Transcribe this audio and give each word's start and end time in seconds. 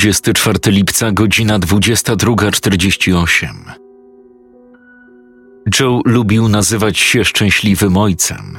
Dwudziesty 0.00 0.32
czwarty 0.32 0.70
lipca, 0.70 1.12
godzina 1.12 1.58
dwudziesta 1.58 2.16
druga 2.16 2.50
czterdzieści 2.50 3.12
osiem. 3.12 3.64
Joe 5.80 6.00
lubił 6.04 6.48
nazywać 6.48 6.98
się 6.98 7.24
szczęśliwym 7.24 7.96
ojcem, 7.96 8.58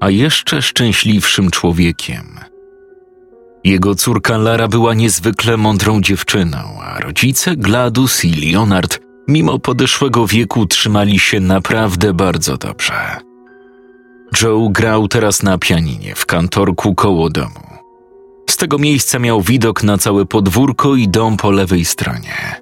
a 0.00 0.10
jeszcze 0.10 0.62
szczęśliwszym 0.62 1.50
człowiekiem. 1.50 2.40
Jego 3.64 3.94
córka 3.94 4.36
Lara 4.36 4.68
była 4.68 4.94
niezwykle 4.94 5.56
mądrą 5.56 6.00
dziewczyną, 6.00 6.58
a 6.82 7.00
rodzice 7.00 7.56
Gladus 7.56 8.24
i 8.24 8.52
Leonard, 8.52 9.00
mimo 9.28 9.58
podeszłego 9.58 10.26
wieku, 10.26 10.66
trzymali 10.66 11.18
się 11.18 11.40
naprawdę 11.40 12.14
bardzo 12.14 12.56
dobrze. 12.56 13.16
Joe 14.42 14.68
grał 14.70 15.08
teraz 15.08 15.42
na 15.42 15.58
pianinie 15.58 16.14
w 16.14 16.26
kantorku 16.26 16.94
koło 16.94 17.30
domu. 17.30 17.75
Z 18.50 18.56
tego 18.56 18.78
miejsca 18.78 19.18
miał 19.18 19.42
widok 19.42 19.82
na 19.82 19.98
całe 19.98 20.26
podwórko 20.26 20.94
i 20.94 21.08
dom 21.08 21.36
po 21.36 21.50
lewej 21.50 21.84
stronie. 21.84 22.60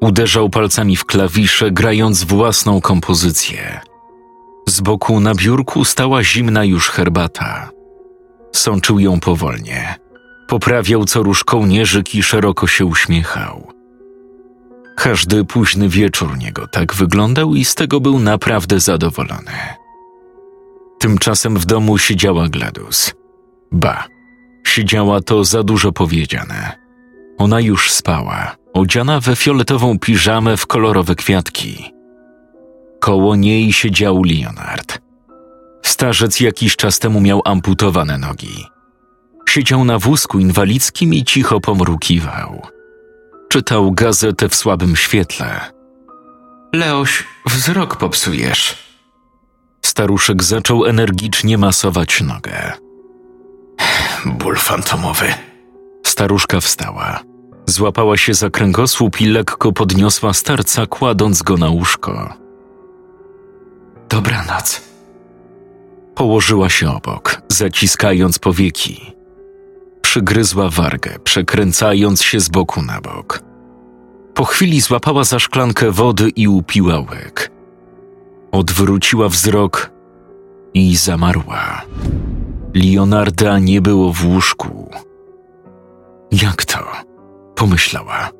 Uderzał 0.00 0.50
palcami 0.50 0.96
w 0.96 1.04
klawisze, 1.04 1.70
grając 1.70 2.24
własną 2.24 2.80
kompozycję. 2.80 3.80
Z 4.68 4.80
boku 4.80 5.20
na 5.20 5.34
biurku 5.34 5.84
stała 5.84 6.22
zimna 6.22 6.64
już 6.64 6.88
herbata. 6.90 7.70
Sączył 8.52 8.98
ją 8.98 9.20
powolnie. 9.20 9.94
Poprawiał 10.48 11.04
co 11.04 11.22
rusz 11.22 11.44
kołnierzyk 11.44 12.14
i 12.14 12.22
szeroko 12.22 12.66
się 12.66 12.86
uśmiechał. 12.86 13.72
Każdy 14.96 15.44
późny 15.44 15.88
wieczór 15.88 16.38
niego 16.38 16.68
tak 16.68 16.94
wyglądał 16.94 17.54
i 17.54 17.64
z 17.64 17.74
tego 17.74 18.00
był 18.00 18.18
naprawdę 18.18 18.80
zadowolony. 18.80 19.52
Tymczasem 20.98 21.58
w 21.58 21.66
domu 21.66 21.98
siedziała 21.98 22.48
Gladus. 22.48 23.14
Ba, 23.72 24.04
siedziała 24.66 25.20
to 25.20 25.44
za 25.44 25.62
dużo 25.62 25.92
powiedziane. 25.92 26.78
Ona 27.38 27.60
już 27.60 27.90
spała, 27.90 28.56
odziana 28.72 29.20
we 29.20 29.36
fioletową 29.36 29.98
piżamę 29.98 30.56
w 30.56 30.66
kolorowe 30.66 31.14
kwiatki. 31.14 31.92
Koło 33.00 33.36
niej 33.36 33.72
siedział 33.72 34.22
Leonard. 34.22 34.98
Starzec 35.82 36.40
jakiś 36.40 36.76
czas 36.76 36.98
temu 36.98 37.20
miał 37.20 37.42
amputowane 37.44 38.18
nogi. 38.18 38.66
Siedział 39.48 39.84
na 39.84 39.98
wózku 39.98 40.38
inwalidzkim 40.38 41.14
i 41.14 41.24
cicho 41.24 41.60
pomrukiwał. 41.60 42.62
Czytał 43.48 43.92
gazetę 43.92 44.48
w 44.48 44.54
słabym 44.54 44.96
świetle. 44.96 45.60
Leoś, 46.72 47.24
wzrok 47.46 47.96
popsujesz. 47.96 48.78
Staruszek 49.84 50.42
zaczął 50.42 50.84
energicznie 50.84 51.58
masować 51.58 52.20
nogę. 52.20 52.72
Ból 54.26 54.56
fantomowy. 54.56 55.26
Staruszka 56.06 56.60
wstała. 56.60 57.20
Złapała 57.66 58.16
się 58.16 58.34
za 58.34 58.50
kręgosłup 58.50 59.20
i 59.20 59.26
lekko 59.26 59.72
podniosła 59.72 60.32
starca, 60.32 60.86
kładąc 60.86 61.42
go 61.42 61.56
na 61.56 61.68
łóżko. 61.68 62.34
Dobranoc. 64.08 64.82
Położyła 66.14 66.70
się 66.70 66.90
obok, 66.90 67.42
zaciskając 67.48 68.38
powieki. 68.38 69.14
Przygryzła 70.02 70.68
wargę, 70.68 71.18
przekręcając 71.24 72.22
się 72.22 72.40
z 72.40 72.48
boku 72.48 72.82
na 72.82 73.00
bok. 73.00 73.42
Po 74.34 74.44
chwili 74.44 74.80
złapała 74.80 75.24
za 75.24 75.38
szklankę 75.38 75.90
wody 75.90 76.28
i 76.28 76.48
upiła 76.48 76.98
łyk. 76.98 77.50
Odwróciła 78.52 79.28
wzrok 79.28 79.90
i 80.74 80.96
zamarła. 80.96 81.82
Leonarda 82.74 83.58
nie 83.58 83.80
było 83.80 84.12
w 84.12 84.26
łóżku. 84.26 84.90
Jak 86.32 86.64
to? 86.64 86.78
Pomyślała. 87.54 88.30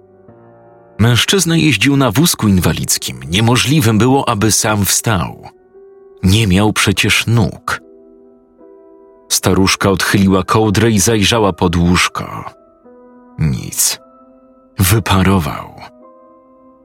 Mężczyzna 0.99 1.57
jeździł 1.57 1.97
na 1.97 2.11
wózku 2.11 2.49
inwalidzkim. 2.49 3.21
Niemożliwym 3.29 3.99
było, 3.99 4.29
aby 4.29 4.53
sam 4.53 4.85
wstał. 4.85 5.49
Nie 6.23 6.47
miał 6.47 6.73
przecież 6.73 7.27
nóg. 7.27 7.81
Staruszka 9.29 9.91
odchyliła 9.91 10.43
kołdrę 10.43 10.91
i 10.91 11.01
zajrzała 11.01 11.53
pod 11.53 11.77
łóżko. 11.77 12.45
Nic. 13.39 13.99
Wyparował. 14.79 15.75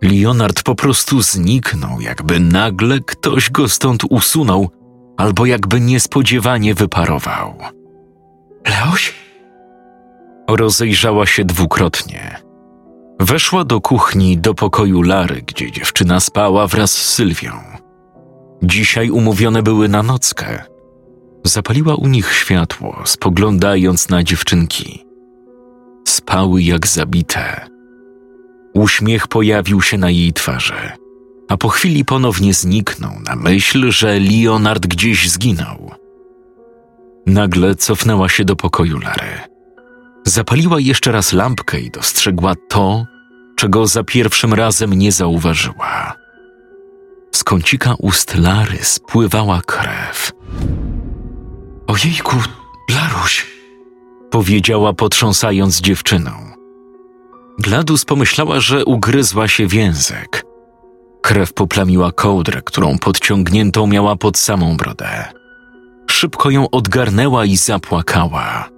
Leonard 0.02 0.64
po 0.64 0.76
prostu 0.76 1.22
zniknął, 1.22 2.02
jakby 2.02 2.40
nagle 2.40 3.00
ktoś 3.00 3.50
go 3.50 3.70
stąd 3.70 4.04
usunął, 4.10 4.70
albo 5.20 5.46
jakby 5.46 5.80
niespodziewanie 5.80 6.74
wyparował. 6.74 7.56
Leoś? 8.70 9.14
Rozejrzała 10.50 11.26
się 11.26 11.46
dwukrotnie. 11.46 12.40
Weszła 13.20 13.64
do 13.66 13.82
kuchni, 13.82 14.38
do 14.38 14.54
pokoju 14.54 15.02
Lary, 15.02 15.42
gdzie 15.48 15.72
dziewczyna 15.72 16.20
spała 16.20 16.68
wraz 16.68 16.92
z 16.92 17.14
Sylwią. 17.14 17.52
Dzisiaj 18.64 19.10
umówione 19.10 19.64
były 19.64 19.90
na 19.90 20.04
nockę. 20.04 20.64
Zapaliła 21.44 21.96
u 21.96 22.08
nich 22.08 22.34
światło, 22.34 23.02
spoglądając 23.06 24.10
na 24.10 24.24
dziewczynki. 24.24 25.06
Spały 26.08 26.62
jak 26.62 26.88
zabite. 26.88 27.68
Uśmiech 28.74 29.28
pojawił 29.28 29.82
się 29.82 29.98
na 29.98 30.10
jej 30.10 30.34
twarzy, 30.34 30.92
a 31.50 31.58
po 31.58 31.70
chwili 31.70 32.06
ponownie 32.06 32.54
zniknął 32.54 33.12
na 33.26 33.36
myśl, 33.36 33.92
że 33.92 34.20
Leonard 34.20 34.88
gdzieś 34.88 35.30
zginął. 35.30 35.92
Nagle 37.26 37.76
cofnęła 37.76 38.30
się 38.30 38.46
do 38.46 38.56
pokoju 38.56 39.00
Lary. 39.00 39.40
Zapaliła 40.26 40.80
jeszcze 40.80 41.12
raz 41.12 41.34
lampkę 41.34 41.80
i 41.80 41.92
dostrzegła 41.92 42.54
to, 42.70 43.06
czego 43.56 43.88
za 43.88 44.04
pierwszym 44.04 44.54
razem 44.54 44.94
nie 44.94 45.12
zauważyła. 45.12 46.14
Z 47.36 47.44
kącika 47.44 47.96
ust 48.00 48.36
Lary 48.36 48.78
spływała 48.82 49.62
krew. 49.62 50.32
Ojejku, 51.88 52.36
Laruś, 52.90 53.48
powiedziała 54.32 54.94
potrząsając 54.94 55.82
dziewczyną. 55.82 56.32
Gladus 57.60 58.06
pomyślała, 58.06 58.60
że 58.60 58.86
ugryzła 58.86 59.48
się 59.48 59.68
w 59.68 59.74
język. 59.74 60.49
Krew 61.22 61.54
poplamiła 61.54 62.12
kołdrę, 62.12 62.62
którą 62.66 62.98
podciągniętą 62.98 63.88
miała 63.88 64.16
pod 64.16 64.38
samą 64.38 64.78
brodę. 64.78 65.26
Szybko 66.12 66.50
ją 66.50 66.70
odgarnęła 66.70 67.46
i 67.46 67.58
zapłakała. 67.58 68.70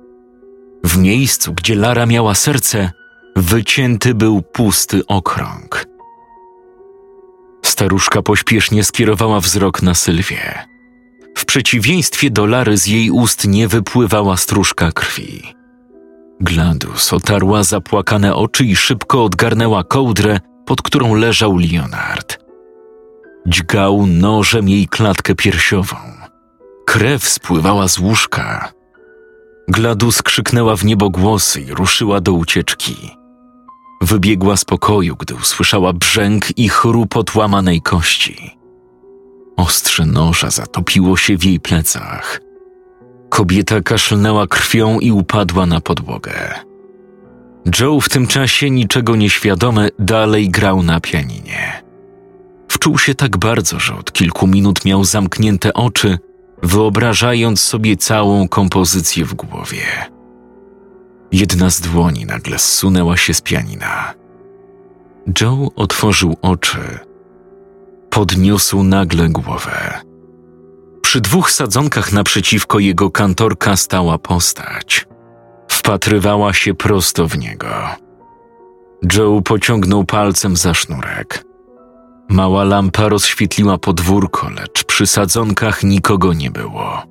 W 0.84 0.98
miejscu, 0.98 1.54
gdzie 1.54 1.76
Lara 1.76 2.06
miała 2.06 2.36
serce, 2.36 2.92
wycięty 3.36 4.14
był 4.14 4.42
pusty 4.42 5.06
okrąg. 5.08 5.86
Staruszka 7.66 8.22
pośpiesznie 8.22 8.84
skierowała 8.84 9.40
wzrok 9.40 9.82
na 9.82 9.94
Sylwię. 9.94 10.66
W 11.38 11.46
przeciwieństwie 11.46 12.30
do 12.30 12.46
Lary 12.46 12.78
z 12.78 12.88
jej 12.88 13.12
ust 13.12 13.48
nie 13.48 13.68
wypływała 13.68 14.38
stróżka 14.38 14.92
krwi. 14.92 15.44
Gladus 16.40 17.14
otarła 17.14 17.64
zapłakane 17.64 18.36
oczy 18.36 18.66
i 18.66 18.76
szybko 18.76 19.24
odgarnęła 19.24 19.84
kołdrę, 19.84 20.40
pod 20.66 20.82
którą 20.82 21.16
leżał 21.16 21.58
Leonard. 21.58 22.40
Dźgał 23.48 24.06
nożem 24.08 24.70
jej 24.70 24.88
klatkę 24.88 25.36
piersiową. 25.36 25.98
Krew 26.86 27.30
spływała 27.30 27.88
z 27.88 28.00
łóżka. 28.00 28.72
Gladus 29.68 30.22
krzyknęła 30.22 30.76
w 30.76 30.86
niebogłosy 30.86 31.62
i 31.62 31.74
ruszyła 31.74 32.22
do 32.22 32.34
ucieczki. 32.34 32.96
Wybiegła 34.02 34.58
z 34.58 34.66
pokoju, 34.66 35.16
gdy 35.16 35.36
usłyszała 35.36 35.94
brzęk 35.94 36.58
i 36.58 36.70
chrupot 36.70 37.36
łamanej 37.36 37.82
kości. 37.82 38.58
Ostrze 39.58 40.06
noża 40.06 40.50
zatopiło 40.50 41.18
się 41.18 41.38
w 41.38 41.44
jej 41.44 41.60
plecach. 41.60 42.42
Kobieta 43.30 43.82
kaszlnęła 43.82 44.48
krwią 44.48 45.00
i 45.00 45.12
upadła 45.12 45.66
na 45.66 45.82
podłogę. 45.82 46.54
Joe 47.80 48.02
w 48.02 48.10
tym 48.10 48.28
czasie, 48.28 48.70
niczego 48.70 49.16
nieświadomy, 49.16 49.90
dalej 50.00 50.50
grał 50.50 50.84
na 50.84 51.00
pianinie. 51.00 51.84
Wczuł 52.68 52.98
się 52.98 53.16
tak 53.16 53.38
bardzo, 53.38 53.80
że 53.80 53.96
od 53.96 54.12
kilku 54.12 54.48
minut 54.48 54.86
miał 54.86 55.04
zamknięte 55.04 55.74
oczy, 55.74 56.18
wyobrażając 56.64 57.64
sobie 57.64 57.98
całą 57.98 58.48
kompozycję 58.48 59.26
w 59.26 59.34
głowie. 59.34 59.82
Jedna 61.32 61.70
z 61.70 61.82
dłoni 61.82 62.26
nagle 62.26 62.60
zsunęła 62.60 63.18
się 63.18 63.34
z 63.34 63.42
pianina. 63.42 64.14
Joe 65.42 65.72
otworzył 65.76 66.38
oczy. 66.42 67.00
Podniósł 68.10 68.84
nagle 68.84 69.30
głowę. 69.30 70.02
Przy 71.02 71.22
dwóch 71.22 71.52
sadzonkach 71.52 72.12
naprzeciwko 72.12 72.80
jego 72.80 73.12
kantorka 73.12 73.76
stała 73.76 74.18
postać. 74.18 75.08
Wpatrywała 75.82 76.54
się 76.54 76.74
prosto 76.74 77.28
w 77.28 77.38
niego. 77.38 77.68
Joe 79.14 79.42
pociągnął 79.42 80.06
palcem 80.06 80.58
za 80.58 80.74
sznurek. 80.74 81.46
Mała 82.30 82.64
lampa 82.64 83.10
rozświetliła 83.10 83.78
podwórko, 83.78 84.50
lecz 84.50 84.84
przy 84.84 85.08
sadzonkach 85.08 85.84
nikogo 85.84 86.34
nie 86.34 86.52
było. 86.52 87.04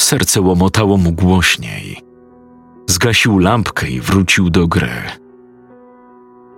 Serce 0.00 0.40
łomotało 0.40 0.96
mu 0.96 1.12
głośniej. 1.12 2.00
Zgasił 2.86 3.38
lampkę 3.38 3.88
i 3.88 4.00
wrócił 4.00 4.50
do 4.50 4.68
gry. 4.68 4.92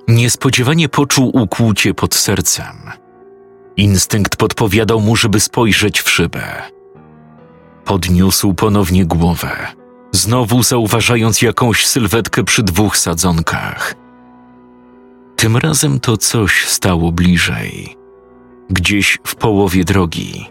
Niespodziewanie 0.08 0.88
poczuł 0.88 1.30
ukłucie 1.36 1.94
pod 1.94 2.14
sercem. 2.14 2.76
Instynkt 3.76 4.36
podpowiadał 4.36 5.00
mu, 5.00 5.16
żeby 5.16 5.40
spojrzeć 5.40 6.00
w 6.00 6.10
szybę. 6.10 6.42
Podniósł 7.84 8.54
ponownie 8.54 9.06
głowę, 9.06 9.81
znowu 10.12 10.62
zauważając 10.62 11.42
jakąś 11.42 11.86
sylwetkę 11.86 12.44
przy 12.44 12.62
dwóch 12.62 12.96
sadzonkach. 12.96 13.94
Tym 15.36 15.56
razem 15.56 16.00
to 16.00 16.16
coś 16.16 16.66
stało 16.66 17.12
bliżej, 17.12 17.96
gdzieś 18.70 19.18
w 19.26 19.34
połowie 19.34 19.84
drogi. 19.84 20.46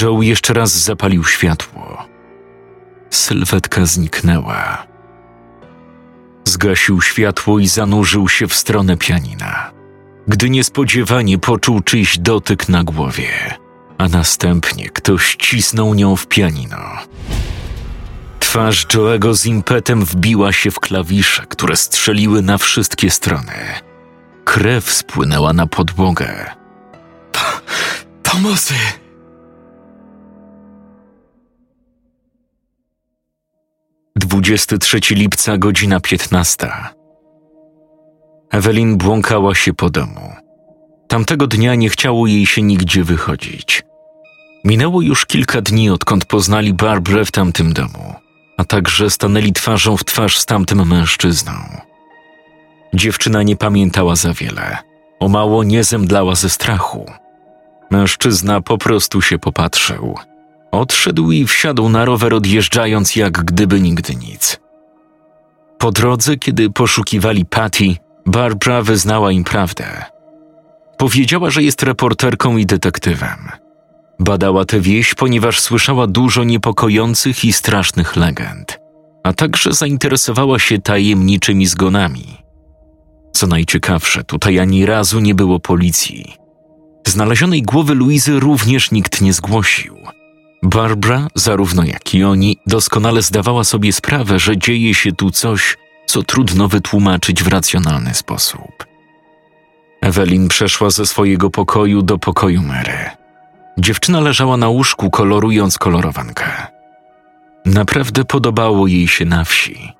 Joe 0.00 0.22
jeszcze 0.22 0.54
raz 0.54 0.78
zapalił 0.78 1.24
światło. 1.24 2.06
Sylwetka 3.10 3.86
zniknęła. 3.86 4.86
Zgasił 6.44 7.02
światło 7.02 7.58
i 7.58 7.68
zanurzył 7.68 8.28
się 8.28 8.46
w 8.46 8.54
stronę 8.54 8.96
pianina, 8.96 9.70
gdy 10.28 10.50
niespodziewanie 10.50 11.38
poczuł 11.38 11.80
czyjś 11.80 12.18
dotyk 12.18 12.68
na 12.68 12.84
głowie, 12.84 13.28
a 13.98 14.08
następnie 14.08 14.88
ktoś 14.88 15.36
cisnął 15.36 15.94
nią 15.94 16.16
w 16.16 16.26
pianino. 16.26 16.78
Twarz 18.48 18.86
Joego 18.86 19.34
z 19.34 19.46
impetem 19.46 20.04
wbiła 20.04 20.52
się 20.52 20.70
w 20.70 20.80
klawisze, 20.80 21.46
które 21.46 21.76
strzeliły 21.76 22.42
na 22.42 22.58
wszystkie 22.58 23.10
strony. 23.10 23.52
Krew 24.44 24.90
spłynęła 24.90 25.52
na 25.52 25.66
podłogę. 25.66 26.54
Pomocy! 28.22 28.74
Dwudziesty 34.16 34.78
trzeci 34.78 35.14
lipca, 35.14 35.58
godzina 35.58 36.00
piętnasta. 36.00 36.94
Ewelin 38.50 38.96
błąkała 38.98 39.54
się 39.54 39.72
po 39.74 39.90
domu. 39.90 40.32
Tamtego 41.08 41.46
dnia 41.46 41.74
nie 41.74 41.88
chciało 41.88 42.26
jej 42.26 42.46
się 42.46 42.62
nigdzie 42.62 43.04
wychodzić. 43.04 43.82
Minęło 44.64 45.02
już 45.02 45.26
kilka 45.26 45.60
dni, 45.60 45.90
odkąd 45.90 46.24
poznali 46.24 46.74
Barbrę 46.74 47.24
w 47.24 47.32
tamtym 47.32 47.72
domu 47.72 48.27
a 48.58 48.64
także 48.64 49.10
stanęli 49.10 49.52
twarzą 49.52 49.96
w 49.96 50.04
twarz 50.04 50.38
z 50.38 50.46
tamtym 50.46 50.88
mężczyzną. 50.88 51.52
Dziewczyna 52.94 53.42
nie 53.42 53.56
pamiętała 53.56 54.16
za 54.16 54.32
wiele, 54.32 54.78
o 55.20 55.28
mało 55.28 55.64
nie 55.64 55.84
zemdlała 55.84 56.34
ze 56.34 56.50
strachu. 56.50 57.12
Mężczyzna 57.90 58.60
po 58.60 58.78
prostu 58.78 59.22
się 59.22 59.38
popatrzył. 59.38 60.18
Odszedł 60.70 61.32
i 61.32 61.46
wsiadł 61.46 61.88
na 61.88 62.04
rower, 62.04 62.34
odjeżdżając 62.34 63.16
jak 63.16 63.44
gdyby 63.44 63.80
nigdy 63.80 64.14
nic. 64.14 64.60
Po 65.78 65.92
drodze, 65.92 66.36
kiedy 66.36 66.70
poszukiwali 66.70 67.44
Patty, 67.44 67.96
Barbara 68.26 68.82
wyznała 68.82 69.32
im 69.32 69.44
prawdę. 69.44 70.04
Powiedziała, 70.96 71.50
że 71.50 71.62
jest 71.62 71.82
reporterką 71.82 72.56
i 72.56 72.66
detektywem 72.66 73.67
Badała 74.20 74.64
tę 74.64 74.80
wieś, 74.80 75.14
ponieważ 75.14 75.60
słyszała 75.60 76.06
dużo 76.06 76.44
niepokojących 76.44 77.44
i 77.44 77.52
strasznych 77.52 78.16
legend, 78.16 78.78
a 79.24 79.32
także 79.32 79.72
zainteresowała 79.72 80.58
się 80.58 80.78
tajemniczymi 80.78 81.66
zgonami. 81.66 82.24
Co 83.32 83.46
najciekawsze, 83.46 84.24
tutaj 84.24 84.58
ani 84.58 84.86
razu 84.86 85.20
nie 85.20 85.34
było 85.34 85.60
policji. 85.60 86.34
Znalezionej 87.06 87.62
głowy 87.62 87.94
Luizy 87.94 88.40
również 88.40 88.90
nikt 88.90 89.20
nie 89.20 89.32
zgłosił. 89.32 89.96
Barbara, 90.62 91.28
zarówno 91.34 91.84
jak 91.84 92.14
i 92.14 92.24
oni, 92.24 92.58
doskonale 92.66 93.22
zdawała 93.22 93.64
sobie 93.64 93.92
sprawę, 93.92 94.38
że 94.38 94.58
dzieje 94.58 94.94
się 94.94 95.12
tu 95.12 95.30
coś, 95.30 95.76
co 96.06 96.22
trudno 96.22 96.68
wytłumaczyć 96.68 97.42
w 97.42 97.48
racjonalny 97.48 98.14
sposób. 98.14 98.86
Ewelin 100.00 100.48
przeszła 100.48 100.90
ze 100.90 101.06
swojego 101.06 101.50
pokoju 101.50 102.02
do 102.02 102.18
pokoju 102.18 102.62
Mary. 102.62 103.10
Dziewczyna 103.78 104.20
leżała 104.20 104.56
na 104.56 104.68
łóżku, 104.68 105.10
kolorując 105.10 105.78
kolorowankę. 105.78 106.66
Naprawdę 107.64 108.24
podobało 108.24 108.86
jej 108.86 109.08
się 109.08 109.24
na 109.24 109.44
wsi, 109.44 109.92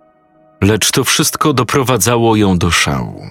lecz 0.60 0.90
to 0.90 1.04
wszystko 1.04 1.52
doprowadzało 1.52 2.36
ją 2.36 2.58
do 2.58 2.70
szału, 2.70 3.22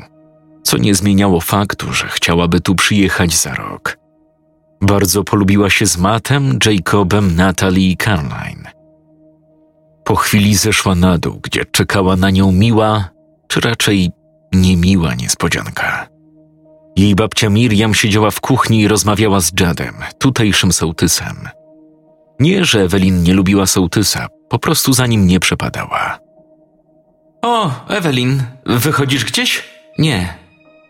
co 0.64 0.78
nie 0.78 0.96
zmieniało 0.96 1.42
faktu, 1.42 1.94
że 1.94 2.08
chciałaby 2.08 2.62
tu 2.62 2.76
przyjechać 2.76 3.36
za 3.36 3.56
rok. 3.56 3.98
Bardzo 4.82 5.24
polubiła 5.24 5.70
się 5.70 5.86
z 5.86 5.98
Mattem, 5.98 6.60
Jacobem, 6.66 7.36
Natalie 7.36 7.92
i 7.92 7.98
Caroline. 7.98 8.72
Po 10.04 10.16
chwili 10.16 10.56
zeszła 10.56 10.96
na 10.96 11.18
dół, 11.18 11.40
gdzie 11.44 11.66
czekała 11.66 12.16
na 12.16 12.30
nią 12.30 12.52
miła, 12.52 13.10
czy 13.48 13.60
raczej 13.60 14.12
niemiła 14.54 15.16
niespodzianka. 15.16 16.17
Jej 16.98 17.16
babcia 17.16 17.50
Miriam 17.50 17.94
siedziała 17.94 18.32
w 18.32 18.42
kuchni 18.42 18.82
i 18.82 18.88
rozmawiała 18.88 19.40
z 19.40 19.52
Jadem, 19.60 19.96
tutejszym 20.20 20.72
sołtysem. 20.72 21.50
Nie, 22.40 22.66
że 22.66 22.82
Ewelin 22.82 23.24
nie 23.24 23.34
lubiła 23.34 23.66
sołtysa, 23.66 24.28
po 24.50 24.60
prostu 24.60 24.94
za 24.94 25.08
nim 25.08 25.28
nie 25.28 25.40
przepadała. 25.40 26.20
O, 27.42 27.72
Ewelin, 27.88 28.44
wychodzisz 28.66 29.26
gdzieś? 29.26 29.64
Nie. 29.98 30.38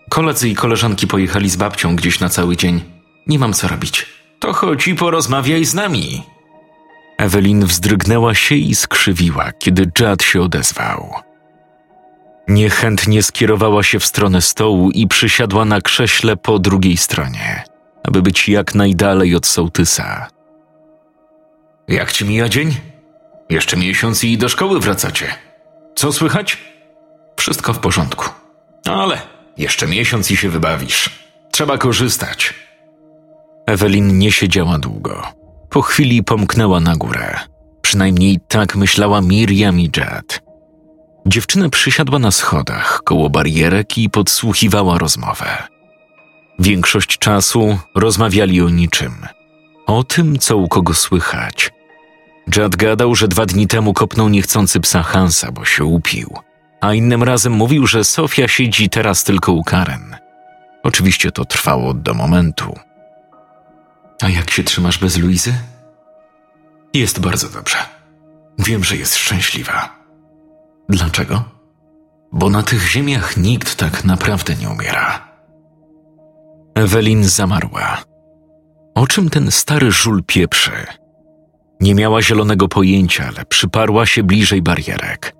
Koledzy 0.09 0.49
i 0.49 0.55
koleżanki 0.55 1.07
pojechali 1.07 1.49
z 1.49 1.55
babcią 1.55 1.95
gdzieś 1.95 2.19
na 2.19 2.29
cały 2.29 2.57
dzień. 2.57 2.81
Nie 3.27 3.39
mam 3.39 3.53
co 3.53 3.67
robić. 3.67 4.05
To 4.39 4.53
chodź 4.53 4.87
i 4.87 4.95
porozmawiaj 4.95 5.65
z 5.65 5.73
nami. 5.73 6.23
Ewelin 7.17 7.65
wzdrygnęła 7.65 8.35
się 8.35 8.55
i 8.55 8.75
skrzywiła, 8.75 9.51
kiedy 9.51 9.91
Jad 9.99 10.23
się 10.23 10.41
odezwał. 10.41 11.26
Niechętnie 12.47 13.23
skierowała 13.23 13.83
się 13.83 13.99
w 13.99 14.05
stronę 14.05 14.41
stołu 14.41 14.91
i 14.91 15.07
przysiadła 15.07 15.65
na 15.65 15.81
krześle 15.81 16.37
po 16.37 16.59
drugiej 16.59 16.97
stronie, 16.97 17.63
aby 18.03 18.21
być 18.21 18.49
jak 18.49 18.75
najdalej 18.75 19.35
od 19.35 19.45
sołtysa. 19.45 20.27
Jak 21.87 22.11
ci 22.11 22.25
mija 22.25 22.49
dzień? 22.49 22.75
Jeszcze 23.49 23.77
miesiąc 23.77 24.23
i 24.23 24.37
do 24.37 24.49
szkoły 24.49 24.79
wracacie. 24.79 25.25
Co 25.95 26.13
słychać? 26.13 26.57
Wszystko 27.39 27.73
w 27.73 27.79
porządku. 27.79 28.25
Ale 28.85 29.21
jeszcze 29.57 29.87
miesiąc 29.87 30.31
i 30.31 30.37
się 30.37 30.49
wybawisz. 30.49 31.09
Trzeba 31.51 31.77
korzystać. 31.77 32.53
Ewelin 33.65 34.17
nie 34.17 34.31
siedziała 34.31 34.79
długo. 34.79 35.23
Po 35.69 35.81
chwili 35.81 36.23
pomknęła 36.23 36.79
na 36.79 36.95
górę. 36.95 37.39
Przynajmniej 37.81 38.39
tak 38.47 38.75
myślała 38.75 39.21
Miriam 39.21 39.79
i 39.79 39.91
Jad. 39.97 40.46
Dziewczyna 41.27 41.69
przysiadła 41.69 42.19
na 42.19 42.31
schodach 42.31 43.01
koło 43.03 43.29
barierek 43.29 43.97
i 43.97 44.09
podsłuchiwała 44.09 44.97
rozmowę. 44.97 45.67
Większość 46.59 47.17
czasu 47.17 47.79
rozmawiali 47.95 48.61
o 48.61 48.69
niczym. 48.69 49.13
O 49.85 50.03
tym, 50.03 50.39
co 50.39 50.57
u 50.57 50.67
kogo 50.67 50.93
słychać. 50.93 51.71
Jad 52.57 52.75
gadał, 52.75 53.15
że 53.15 53.27
dwa 53.27 53.45
dni 53.45 53.67
temu 53.67 53.93
kopnął 53.93 54.29
niechcący 54.29 54.79
psa 54.79 55.03
Hansa, 55.03 55.51
bo 55.51 55.65
się 55.65 55.85
upił. 55.85 56.37
A 56.81 56.93
innym 56.93 57.23
razem 57.23 57.53
mówił, 57.53 57.87
że 57.87 58.03
Sofia 58.03 58.47
siedzi 58.47 58.89
teraz 58.89 59.23
tylko 59.23 59.51
u 59.51 59.63
Karen. 59.63 60.15
Oczywiście 60.83 61.31
to 61.31 61.45
trwało 61.45 61.93
do 61.93 62.13
momentu. 62.13 62.79
A 64.21 64.29
jak 64.29 64.51
się 64.51 64.63
trzymasz 64.63 64.97
bez 64.97 65.17
Luizy? 65.17 65.53
Jest 66.93 67.19
bardzo 67.19 67.49
dobrze. 67.49 67.77
Wiem, 68.59 68.83
że 68.83 68.97
jest 68.97 69.15
szczęśliwa. 69.15 69.96
Dlaczego? 70.89 71.43
Bo 72.31 72.49
na 72.49 72.63
tych 72.63 72.87
ziemiach 72.87 73.37
nikt 73.37 73.75
tak 73.75 74.03
naprawdę 74.03 74.55
nie 74.55 74.69
umiera. 74.69 75.27
Ewelin 76.75 77.23
zamarła. 77.23 77.97
O 78.95 79.07
czym 79.07 79.29
ten 79.29 79.51
stary 79.51 79.91
żul 79.91 80.23
pieprzy? 80.23 80.85
Nie 81.79 81.95
miała 81.95 82.21
zielonego 82.21 82.67
pojęcia, 82.67 83.27
ale 83.27 83.45
przyparła 83.45 84.05
się 84.05 84.23
bliżej 84.23 84.61
barierek. 84.61 85.35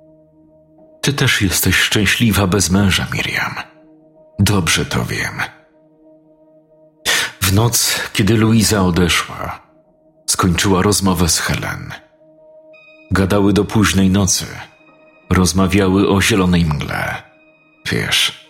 Ty 1.02 1.14
też 1.14 1.42
jesteś 1.42 1.76
szczęśliwa 1.76 2.48
bez 2.48 2.70
męża, 2.70 3.08
Miriam. 3.14 3.56
Dobrze 4.40 4.86
to 4.86 5.06
wiem. 5.06 5.42
W 7.42 7.54
noc, 7.54 8.00
kiedy 8.14 8.38
Luiza 8.38 8.82
odeszła, 8.82 9.60
skończyła 10.30 10.82
rozmowę 10.82 11.30
z 11.30 11.40
Helen. 11.40 11.92
Gadały 13.12 13.54
do 13.54 13.66
późnej 13.66 14.10
nocy– 14.10 14.46
Rozmawiały 15.30 16.10
o 16.10 16.22
zielonej 16.22 16.66
mgle. 16.66 17.24
Wiesz, 17.92 18.48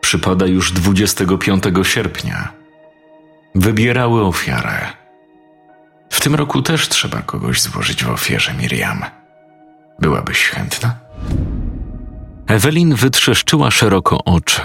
przypada 0.00 0.46
już 0.46 0.72
25 0.72 1.64
sierpnia. 1.82 2.52
Wybierały 3.54 4.22
ofiarę. 4.22 4.86
W 6.10 6.20
tym 6.20 6.34
roku 6.34 6.62
też 6.62 6.88
trzeba 6.88 7.22
kogoś 7.22 7.60
złożyć 7.60 8.04
w 8.04 8.10
ofierze, 8.10 8.54
Miriam. 8.54 9.04
Byłabyś 9.98 10.44
chętna? 10.44 10.94
Ewelin 12.46 12.94
wytrzeszczyła 12.94 13.70
szeroko 13.70 14.24
oczy. 14.24 14.62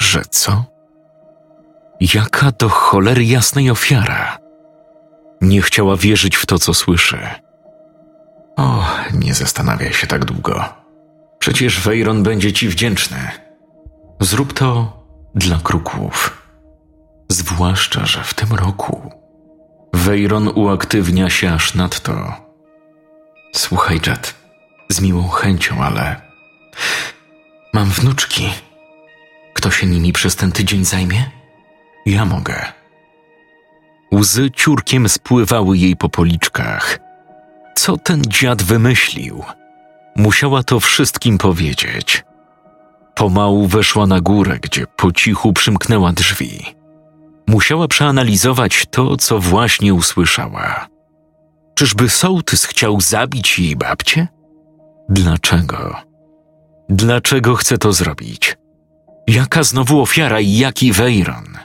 Że 0.00 0.22
co? 0.30 0.64
Jaka 2.14 2.52
do 2.52 2.68
cholery 2.68 3.24
jasnej 3.24 3.70
ofiara? 3.70 4.38
Nie 5.40 5.62
chciała 5.62 5.96
wierzyć 5.96 6.36
w 6.36 6.46
to, 6.46 6.58
co 6.58 6.74
słyszy. 6.74 7.18
O, 8.58 8.84
nie 9.14 9.34
zastanawiaj 9.34 9.92
się 9.92 10.06
tak 10.06 10.24
długo. 10.24 10.64
Przecież 11.38 11.80
Wejron 11.80 12.22
będzie 12.22 12.52
ci 12.52 12.68
wdzięczny. 12.68 13.30
Zrób 14.20 14.52
to 14.52 15.02
dla 15.34 15.58
kruków. 15.64 16.42
Zwłaszcza, 17.28 18.06
że 18.06 18.24
w 18.24 18.34
tym 18.34 18.52
roku 18.52 19.12
Wejron 19.94 20.48
uaktywnia 20.54 21.30
się 21.30 21.52
aż 21.52 21.74
nadto. 21.74 22.32
Słuchaj, 23.54 24.00
Jet, 24.06 24.34
z 24.88 25.00
miłą 25.00 25.28
chęcią, 25.28 25.84
ale 25.84 26.20
mam 27.74 27.88
wnuczki. 27.90 28.50
Kto 29.54 29.70
się 29.70 29.86
nimi 29.86 30.12
przez 30.12 30.36
ten 30.36 30.52
tydzień 30.52 30.84
zajmie? 30.84 31.30
Ja 32.06 32.24
mogę. 32.24 32.72
Łzy 34.14 34.50
ciurkiem 34.50 35.08
spływały 35.08 35.78
jej 35.78 35.96
po 35.96 36.08
policzkach. 36.08 37.07
Co 37.78 37.96
ten 37.96 38.22
dziad 38.22 38.62
wymyślił? 38.62 39.44
Musiała 40.16 40.62
to 40.62 40.80
wszystkim 40.80 41.38
powiedzieć. 41.38 42.24
Pomału 43.14 43.66
weszła 43.66 44.06
na 44.06 44.20
górę, 44.20 44.58
gdzie 44.62 44.86
po 44.96 45.12
cichu 45.12 45.52
przymknęła 45.52 46.12
drzwi. 46.12 46.64
Musiała 47.46 47.88
przeanalizować 47.88 48.86
to, 48.90 49.16
co 49.16 49.38
właśnie 49.38 49.94
usłyszała. 49.94 50.88
Czyżby 51.74 52.08
sołtys 52.08 52.64
chciał 52.64 53.00
zabić 53.00 53.58
jej 53.58 53.76
babcię? 53.76 54.28
Dlaczego? 55.08 55.96
Dlaczego 56.88 57.54
chce 57.56 57.78
to 57.78 57.92
zrobić? 57.92 58.56
Jaka 59.26 59.62
znowu 59.62 60.00
ofiara 60.00 60.40
i 60.40 60.56
jaki 60.56 60.92
Wejron? 60.92 61.58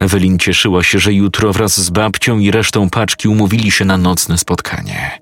Ewelin 0.00 0.38
cieszyła 0.38 0.82
się, 0.82 0.98
że 0.98 1.12
jutro 1.12 1.52
wraz 1.52 1.80
z 1.80 1.90
babcią 1.90 2.38
i 2.38 2.50
resztą 2.50 2.90
paczki 2.90 3.28
umówili 3.28 3.70
się 3.70 3.84
na 3.84 3.98
nocne 3.98 4.38
spotkanie. 4.38 5.18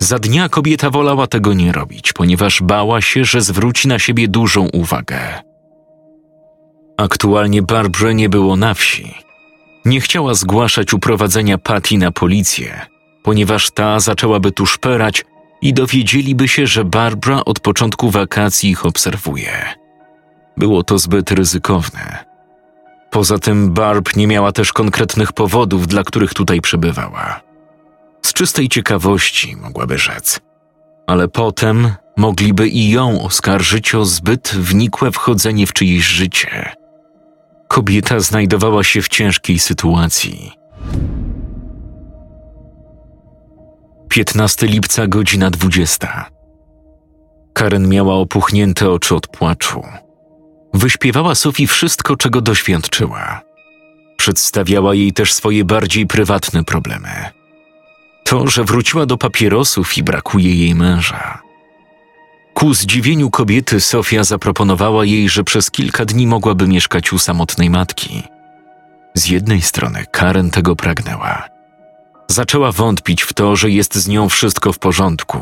Za 0.00 0.18
dnia 0.18 0.48
kobieta 0.48 0.90
wolała 0.90 1.26
tego 1.26 1.54
nie 1.54 1.72
robić, 1.72 2.12
ponieważ 2.12 2.62
bała 2.62 3.00
się, 3.00 3.24
że 3.24 3.40
zwróci 3.40 3.88
na 3.88 3.98
siebie 3.98 4.28
dużą 4.28 4.68
uwagę. 4.68 5.42
Aktualnie 6.96 7.62
Barbrze 7.62 8.14
nie 8.14 8.28
było 8.28 8.56
na 8.56 8.74
wsi. 8.74 9.14
Nie 9.84 10.00
chciała 10.00 10.34
zgłaszać 10.34 10.94
uprowadzenia 10.94 11.58
Patty 11.58 11.98
na 11.98 12.12
policję, 12.12 12.86
ponieważ 13.22 13.70
ta 13.70 14.00
zaczęłaby 14.00 14.52
tu 14.52 14.66
szperać 14.66 15.24
i 15.62 15.74
dowiedzieliby 15.74 16.48
się, 16.48 16.66
że 16.66 16.84
Barbara 16.84 17.44
od 17.44 17.60
początku 17.60 18.10
wakacji 18.10 18.70
ich 18.70 18.86
obserwuje. 18.86 19.74
Było 20.56 20.82
to 20.82 20.98
zbyt 20.98 21.30
ryzykowne. 21.30 22.27
Poza 23.10 23.38
tym 23.38 23.72
Barb 23.72 24.16
nie 24.16 24.26
miała 24.26 24.52
też 24.52 24.72
konkretnych 24.72 25.32
powodów, 25.32 25.86
dla 25.86 26.04
których 26.04 26.34
tutaj 26.34 26.60
przebywała. 26.60 27.40
Z 28.22 28.32
czystej 28.32 28.68
ciekawości 28.68 29.56
mogłaby 29.56 29.98
rzec. 29.98 30.40
Ale 31.06 31.28
potem 31.28 31.94
mogliby 32.16 32.68
i 32.68 32.90
ją 32.90 33.22
oskarżyć 33.22 33.94
o 33.94 34.04
zbyt 34.04 34.48
wnikłe 34.48 35.10
wchodzenie 35.10 35.66
w 35.66 35.72
czyjeś 35.72 36.04
życie. 36.04 36.72
Kobieta 37.68 38.20
znajdowała 38.20 38.84
się 38.84 39.02
w 39.02 39.08
ciężkiej 39.08 39.58
sytuacji. 39.58 40.52
15 44.08 44.66
lipca, 44.66 45.06
godzina 45.06 45.50
20. 45.50 46.30
Karen 47.52 47.88
miała 47.88 48.14
opuchnięte 48.14 48.90
oczy 48.90 49.14
od 49.14 49.26
płaczu. 49.26 49.82
Wyśpiewała 50.78 51.34
Sofii 51.34 51.66
wszystko, 51.66 52.16
czego 52.16 52.40
doświadczyła. 52.40 53.40
Przedstawiała 54.16 54.94
jej 54.94 55.12
też 55.12 55.32
swoje 55.32 55.64
bardziej 55.64 56.06
prywatne 56.06 56.64
problemy. 56.64 57.08
To, 58.24 58.46
że 58.46 58.64
wróciła 58.64 59.06
do 59.06 59.16
papierosów 59.16 59.98
i 59.98 60.02
brakuje 60.02 60.54
jej 60.54 60.74
męża. 60.74 61.42
Ku 62.54 62.74
zdziwieniu 62.74 63.30
kobiety 63.30 63.80
Sofia 63.80 64.24
zaproponowała 64.24 65.04
jej, 65.04 65.28
że 65.28 65.44
przez 65.44 65.70
kilka 65.70 66.04
dni 66.04 66.26
mogłaby 66.26 66.68
mieszkać 66.68 67.12
u 67.12 67.18
samotnej 67.18 67.70
matki. 67.70 68.22
Z 69.14 69.28
jednej 69.28 69.62
strony 69.62 70.04
Karen 70.12 70.50
tego 70.50 70.76
pragnęła. 70.76 71.48
Zaczęła 72.28 72.72
wątpić 72.72 73.22
w 73.22 73.32
to, 73.32 73.56
że 73.56 73.70
jest 73.70 73.94
z 73.94 74.08
nią 74.08 74.28
wszystko 74.28 74.72
w 74.72 74.78
porządku, 74.78 75.40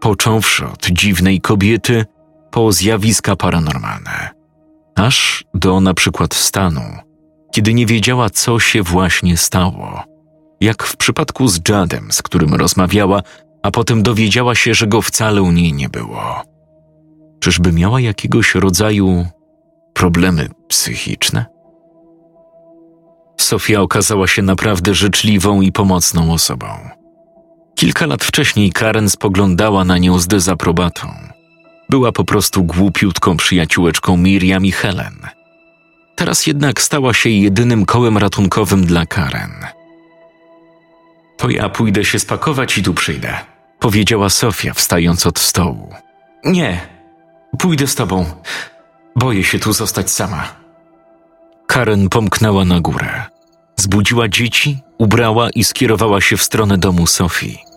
począwszy 0.00 0.66
od 0.66 0.86
dziwnej 0.86 1.40
kobiety 1.40 2.06
po 2.50 2.72
zjawiska 2.72 3.36
paranormalne 3.36 4.39
aż 5.00 5.44
do 5.54 5.80
na 5.80 5.94
przykład 5.94 6.34
stanu, 6.34 6.80
kiedy 7.52 7.74
nie 7.74 7.86
wiedziała, 7.86 8.30
co 8.30 8.60
się 8.60 8.82
właśnie 8.82 9.36
stało. 9.36 10.02
Jak 10.60 10.82
w 10.82 10.96
przypadku 10.96 11.48
z 11.48 11.60
Jadem, 11.68 12.12
z 12.12 12.22
którym 12.22 12.54
rozmawiała, 12.54 13.22
a 13.62 13.70
potem 13.70 14.02
dowiedziała 14.02 14.54
się, 14.54 14.74
że 14.74 14.86
go 14.86 15.02
wcale 15.02 15.42
u 15.42 15.52
niej 15.52 15.72
nie 15.72 15.88
było. 15.88 16.42
Czyżby 17.40 17.72
miała 17.72 18.00
jakiegoś 18.00 18.54
rodzaju 18.54 19.26
problemy 19.94 20.48
psychiczne? 20.68 21.46
Sofia 23.40 23.80
okazała 23.80 24.26
się 24.26 24.42
naprawdę 24.42 24.94
życzliwą 24.94 25.60
i 25.60 25.72
pomocną 25.72 26.32
osobą. 26.32 26.66
Kilka 27.74 28.06
lat 28.06 28.24
wcześniej 28.24 28.72
Karen 28.72 29.10
spoglądała 29.10 29.84
na 29.84 29.98
nią 29.98 30.18
z 30.18 30.26
dezaprobatą 30.26 31.29
była 31.90 32.12
po 32.12 32.24
prostu 32.24 32.64
głupiutką 32.64 33.36
przyjaciółeczką 33.36 34.16
Miriam 34.16 34.66
i 34.66 34.72
Helen. 34.72 35.16
Teraz 36.16 36.46
jednak 36.46 36.80
stała 36.80 37.14
się 37.14 37.30
jedynym 37.30 37.86
kołem 37.86 38.18
ratunkowym 38.18 38.86
dla 38.86 39.06
Karen. 39.06 39.52
To 41.36 41.50
ja 41.50 41.68
pójdę 41.68 42.04
się 42.04 42.18
spakować 42.18 42.78
i 42.78 42.82
tu 42.82 42.94
przyjdę, 42.94 43.38
powiedziała 43.78 44.28
Sofia, 44.28 44.74
wstając 44.74 45.26
od 45.26 45.38
stołu. 45.38 45.94
Nie, 46.44 46.80
pójdę 47.58 47.86
z 47.86 47.94
tobą. 47.94 48.26
Boję 49.16 49.44
się 49.44 49.58
tu 49.58 49.72
zostać 49.72 50.10
sama. 50.10 50.48
Karen 51.66 52.08
pomknęła 52.08 52.64
na 52.64 52.80
górę. 52.80 53.24
Zbudziła 53.76 54.28
dzieci, 54.28 54.78
ubrała 54.98 55.50
i 55.50 55.64
skierowała 55.64 56.20
się 56.20 56.36
w 56.36 56.42
stronę 56.42 56.78
domu 56.78 57.06
Sofii. 57.06 57.69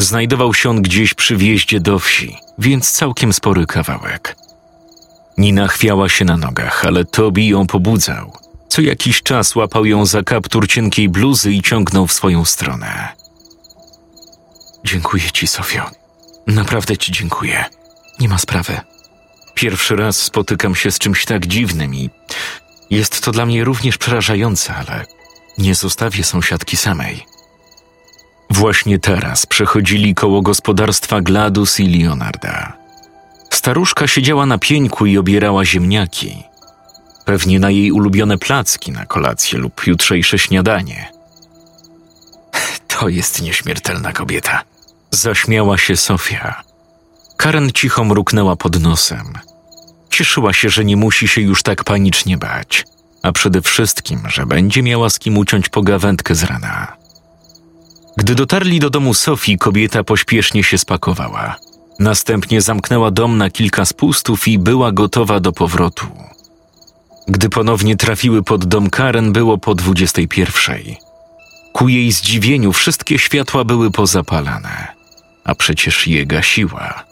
Znajdował 0.00 0.54
się 0.54 0.70
on 0.70 0.82
gdzieś 0.82 1.14
przy 1.14 1.36
wjeździe 1.36 1.80
do 1.80 1.98
wsi, 1.98 2.36
więc 2.58 2.92
całkiem 2.92 3.32
spory 3.32 3.66
kawałek. 3.66 4.36
Nina 5.38 5.68
chwiała 5.68 6.08
się 6.08 6.24
na 6.24 6.36
nogach, 6.36 6.84
ale 6.84 7.04
Tobi 7.04 7.48
ją 7.48 7.66
pobudzał. 7.66 8.32
Co 8.68 8.82
jakiś 8.82 9.22
czas 9.22 9.56
łapał 9.56 9.84
ją 9.84 10.06
za 10.06 10.22
kaptur 10.22 10.68
cienkiej 10.68 11.08
bluzy 11.08 11.52
i 11.52 11.62
ciągnął 11.62 12.06
w 12.06 12.12
swoją 12.12 12.44
stronę. 12.44 13.08
Dziękuję 14.84 15.30
ci, 15.32 15.46
Sofio. 15.46 15.90
Naprawdę 16.46 16.96
ci 16.96 17.12
dziękuję. 17.12 17.64
Nie 18.20 18.28
ma 18.28 18.38
sprawy. 18.38 18.80
Pierwszy 19.54 19.96
raz 19.96 20.16
spotykam 20.16 20.74
się 20.74 20.90
z 20.90 20.98
czymś 20.98 21.24
tak 21.24 21.46
dziwnym 21.46 21.94
i 21.94 22.10
jest 22.90 23.20
to 23.20 23.32
dla 23.32 23.46
mnie 23.46 23.64
również 23.64 23.98
przerażające, 23.98 24.74
ale 24.74 25.06
nie 25.58 25.74
zostawię 25.74 26.24
sąsiadki 26.24 26.76
samej. 26.76 27.26
Właśnie 28.50 28.98
teraz 28.98 29.46
przechodzili 29.46 30.14
koło 30.14 30.42
gospodarstwa 30.42 31.20
Gladus 31.20 31.80
i 31.80 31.98
Leonarda. 31.98 32.72
Staruszka 33.50 34.06
siedziała 34.06 34.46
na 34.46 34.58
pieńku 34.58 35.06
i 35.06 35.18
obierała 35.18 35.64
ziemniaki. 35.64 36.42
Pewnie 37.24 37.60
na 37.60 37.70
jej 37.70 37.92
ulubione 37.92 38.38
placki 38.38 38.92
na 38.92 39.06
kolację 39.06 39.58
lub 39.58 39.86
jutrzejsze 39.86 40.38
śniadanie. 40.38 41.12
To 42.88 43.08
jest 43.08 43.42
nieśmiertelna 43.42 44.12
kobieta. 44.12 44.62
Zaśmiała 45.10 45.78
się 45.78 45.96
Sofia. 45.96 46.62
Karen 47.36 47.72
cicho 47.72 48.04
mruknęła 48.04 48.56
pod 48.56 48.80
nosem. 48.80 49.32
Cieszyła 50.10 50.52
się, 50.52 50.70
że 50.70 50.84
nie 50.84 50.96
musi 50.96 51.28
się 51.28 51.40
już 51.40 51.62
tak 51.62 51.84
panicznie 51.84 52.38
bać, 52.38 52.84
a 53.22 53.32
przede 53.32 53.62
wszystkim, 53.62 54.20
że 54.28 54.46
będzie 54.46 54.82
miała 54.82 55.10
z 55.10 55.18
kim 55.18 55.38
uciąć 55.38 55.68
pogawędkę 55.68 56.34
z 56.34 56.44
rana. 56.44 56.99
Gdy 58.16 58.34
dotarli 58.34 58.80
do 58.80 58.90
domu 58.90 59.14
Sofii, 59.14 59.58
kobieta 59.58 60.04
pośpiesznie 60.04 60.64
się 60.64 60.78
spakowała. 60.78 61.56
Następnie 61.98 62.60
zamknęła 62.60 63.10
dom 63.10 63.38
na 63.38 63.50
kilka 63.50 63.84
spustów 63.84 64.48
i 64.48 64.58
była 64.58 64.92
gotowa 64.92 65.40
do 65.40 65.52
powrotu. 65.52 66.06
Gdy 67.28 67.48
ponownie 67.48 67.96
trafiły 67.96 68.42
pod 68.42 68.64
dom 68.64 68.90
Karen, 68.90 69.32
było 69.32 69.58
po 69.58 69.74
dwudziestej 69.74 70.28
pierwszej. 70.28 70.98
Ku 71.72 71.88
jej 71.88 72.12
zdziwieniu 72.12 72.72
wszystkie 72.72 73.18
światła 73.18 73.64
były 73.64 73.90
pozapalane, 73.90 74.86
a 75.44 75.54
przecież 75.54 76.06
je 76.06 76.26
gasiła. 76.26 77.04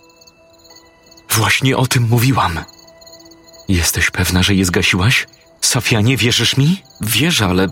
Właśnie 1.30 1.76
o 1.76 1.86
tym 1.86 2.08
mówiłam. 2.10 2.60
Jesteś 3.68 4.10
pewna, 4.10 4.42
że 4.42 4.54
je 4.54 4.64
zgasiłaś? 4.64 5.26
Sofia, 5.60 6.00
nie 6.00 6.16
wierzysz 6.16 6.56
mi? 6.56 6.82
Wierzę, 7.00 7.46
ale 7.46 7.68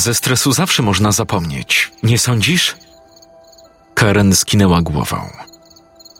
ze 0.00 0.14
stresu 0.14 0.52
zawsze 0.52 0.82
można 0.82 1.12
zapomnieć. 1.12 1.92
Nie 2.02 2.18
sądzisz? 2.18 2.76
Karen 3.94 4.36
skinęła 4.36 4.82
głową. 4.82 5.30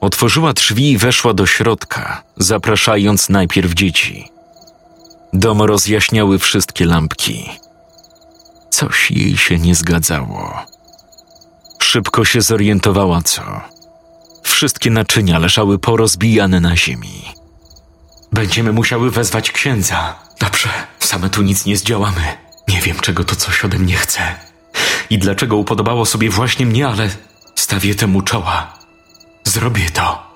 Otworzyła 0.00 0.52
drzwi 0.52 0.90
i 0.90 0.98
weszła 0.98 1.34
do 1.34 1.46
środka, 1.46 2.22
zapraszając 2.36 3.28
najpierw 3.28 3.74
dzieci. 3.74 4.28
Dom 5.32 5.62
rozjaśniały 5.62 6.38
wszystkie 6.38 6.86
lampki. 6.86 7.50
Coś 8.70 9.10
jej 9.10 9.36
się 9.36 9.58
nie 9.58 9.74
zgadzało. 9.74 10.66
Szybko 11.82 12.24
się 12.24 12.40
zorientowała, 12.40 13.22
co. 13.22 13.42
Wszystkie 14.42 14.90
naczynia 14.90 15.38
leżały 15.38 15.78
porozbijane 15.78 16.60
na 16.60 16.76
ziemi. 16.76 17.24
Będziemy 18.32 18.72
musiały 18.72 19.10
wezwać 19.10 19.50
księdza. 19.50 20.14
Dobrze, 20.40 20.68
same 20.98 21.30
tu 21.30 21.42
nic 21.42 21.66
nie 21.66 21.76
zdziałamy. 21.76 22.49
Nie 22.70 22.80
wiem, 22.80 23.00
czego 23.00 23.24
to 23.24 23.36
coś 23.36 23.64
ode 23.64 23.78
mnie 23.78 23.94
chce. 23.94 24.22
I 25.10 25.18
dlaczego 25.18 25.56
upodobało 25.56 26.06
sobie 26.06 26.30
właśnie 26.30 26.66
mnie, 26.66 26.88
ale 26.88 27.10
stawię 27.54 27.94
temu 27.94 28.22
czoła. 28.22 28.78
Zrobię 29.44 29.90
to. 29.90 30.30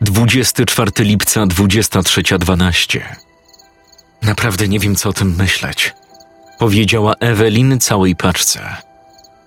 24 0.00 0.90
lipca 0.98 1.46
23.12 1.46 3.00
Naprawdę 4.22 4.68
nie 4.68 4.78
wiem, 4.78 4.96
co 4.96 5.08
o 5.08 5.12
tym 5.12 5.36
myśleć. 5.36 5.94
Powiedziała 6.58 7.14
Ewelin 7.20 7.80
całej 7.80 8.16
paczce. 8.16 8.76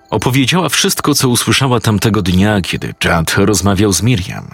Opowiedziała 0.09 0.69
wszystko, 0.69 1.15
co 1.15 1.29
usłyszała 1.29 1.79
tamtego 1.79 2.21
dnia, 2.21 2.61
kiedy 2.61 2.93
Chad 3.03 3.33
rozmawiał 3.37 3.93
z 3.93 4.01
Miriam. 4.01 4.49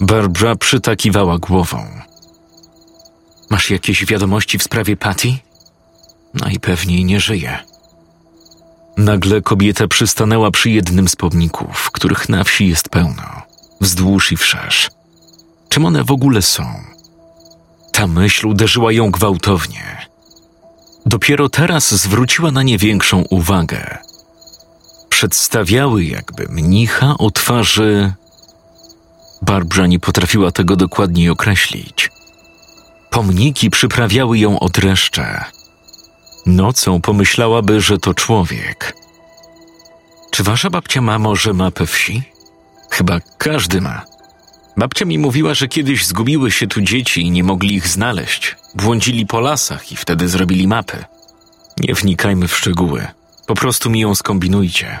Barbara 0.00 0.56
przytakiwała 0.56 1.38
głową. 1.38 2.07
Masz 3.50 3.70
jakieś 3.70 4.06
wiadomości 4.06 4.58
w 4.58 4.62
sprawie 4.62 4.96
Patty? 4.96 5.34
Najpewniej 6.34 7.04
nie 7.04 7.20
żyje. 7.20 7.58
Nagle 8.96 9.42
kobieta 9.42 9.88
przystanęła 9.88 10.50
przy 10.50 10.70
jednym 10.70 11.08
z 11.08 11.16
pomników, 11.16 11.90
których 11.90 12.28
na 12.28 12.44
wsi 12.44 12.68
jest 12.68 12.88
pełno, 12.88 13.42
wzdłuż 13.80 14.32
i 14.32 14.36
wszerz. 14.36 14.90
Czym 15.68 15.84
one 15.84 16.04
w 16.04 16.10
ogóle 16.10 16.42
są? 16.42 16.64
Ta 17.92 18.06
myśl 18.06 18.46
uderzyła 18.46 18.92
ją 18.92 19.10
gwałtownie. 19.10 20.06
Dopiero 21.06 21.48
teraz 21.48 21.94
zwróciła 21.94 22.50
na 22.50 22.62
nie 22.62 22.78
większą 22.78 23.22
uwagę. 23.30 23.98
Przedstawiały 25.08 26.04
jakby 26.04 26.46
mnicha 26.48 27.14
o 27.18 27.30
twarzy. 27.30 28.12
Barbara 29.42 29.86
nie 29.86 30.00
potrafiła 30.00 30.52
tego 30.52 30.76
dokładniej 30.76 31.30
określić. 31.30 32.10
Pomniki 33.10 33.70
przyprawiały 33.70 34.38
ją 34.38 34.60
o 34.60 34.68
dreszcze. 34.68 35.44
Nocą 36.46 37.00
pomyślałaby, 37.00 37.80
że 37.80 37.98
to 37.98 38.14
człowiek. 38.14 38.96
Czy 40.30 40.42
wasza 40.42 40.70
babcia 40.70 41.00
ma 41.00 41.18
może 41.18 41.52
mapę 41.52 41.86
wsi? 41.86 42.22
Chyba 42.90 43.20
każdy 43.38 43.80
ma. 43.80 44.02
Babcia 44.76 45.04
mi 45.04 45.18
mówiła, 45.18 45.54
że 45.54 45.68
kiedyś 45.68 46.06
zgubiły 46.06 46.50
się 46.50 46.66
tu 46.66 46.80
dzieci 46.80 47.22
i 47.22 47.30
nie 47.30 47.44
mogli 47.44 47.74
ich 47.74 47.88
znaleźć. 47.88 48.56
Błądzili 48.74 49.26
po 49.26 49.40
lasach 49.40 49.92
i 49.92 49.96
wtedy 49.96 50.28
zrobili 50.28 50.68
mapy. 50.68 51.04
Nie 51.78 51.94
wnikajmy 51.94 52.48
w 52.48 52.56
szczegóły. 52.56 53.06
Po 53.46 53.54
prostu 53.54 53.90
mi 53.90 54.00
ją 54.00 54.14
skombinujcie. 54.14 54.98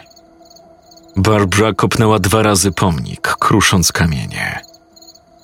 Barbara 1.16 1.72
kopnęła 1.72 2.18
dwa 2.18 2.42
razy 2.42 2.72
pomnik, 2.72 3.20
krusząc 3.20 3.92
kamienie. 3.92 4.67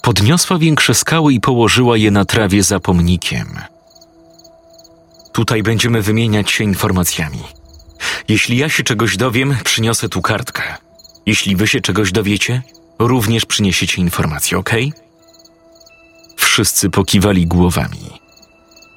Podniosła 0.04 0.58
większe 0.58 0.94
skały 0.94 1.32
i 1.32 1.40
położyła 1.40 1.96
je 1.96 2.10
na 2.10 2.24
trawie 2.24 2.62
za 2.62 2.80
pomnikiem. 2.80 3.58
Tutaj 5.32 5.62
będziemy 5.62 6.02
wymieniać 6.02 6.50
się 6.50 6.64
informacjami. 6.64 7.42
Jeśli 8.28 8.56
ja 8.56 8.68
się 8.68 8.82
czegoś 8.82 9.16
dowiem, 9.16 9.56
przyniosę 9.64 10.08
tu 10.08 10.22
kartkę. 10.22 10.62
Jeśli 11.26 11.56
wy 11.56 11.66
się 11.66 11.80
czegoś 11.80 12.12
dowiecie, 12.12 12.62
również 12.98 13.46
przyniesiecie 13.46 14.02
informacje, 14.02 14.58
ok? 14.58 14.70
Wszyscy 16.36 16.90
pokiwali 16.90 17.46
głowami. 17.46 18.20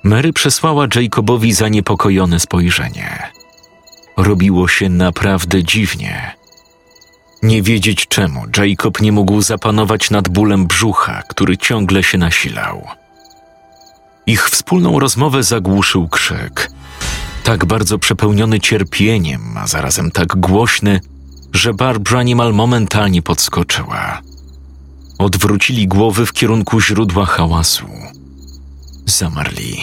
Mary 0.04 0.34
przesłała 0.34 0.88
Jacobowi 0.96 1.54
zaniepokojone 1.54 2.40
spojrzenie. 2.40 3.32
Robiło 4.18 4.68
się 4.68 4.90
naprawdę 4.90 5.64
dziwnie. 5.64 6.36
Nie 7.44 7.62
wiedzieć 7.62 8.08
czemu 8.08 8.42
Jacob 8.58 9.02
nie 9.02 9.12
mógł 9.12 9.42
zapanować 9.42 10.12
nad 10.12 10.30
bólem 10.30 10.68
brzucha, 10.68 11.24
który 11.30 11.58
ciągle 11.58 12.04
się 12.04 12.18
nasilał. 12.18 12.88
Ich 14.26 14.50
wspólną 14.50 15.00
rozmowę 15.00 15.44
zagłuszył 15.44 16.08
krzyk. 16.08 16.72
Tak 17.44 17.66
bardzo 17.66 18.00
przepełniony 18.00 18.60
cierpieniem, 18.60 19.58
a 19.58 19.68
zarazem 19.68 20.12
tak 20.12 20.28
głośny, 20.28 21.00
że 21.54 21.74
Barbara 21.74 22.24
niemal 22.24 22.54
momentalnie 22.54 23.22
podskoczyła. 23.22 24.22
Odwrócili 25.18 25.88
głowy 25.88 26.26
w 26.26 26.34
kierunku 26.34 26.82
źródła 26.82 27.26
hałasu. 27.26 27.88
Zamarli. 29.06 29.78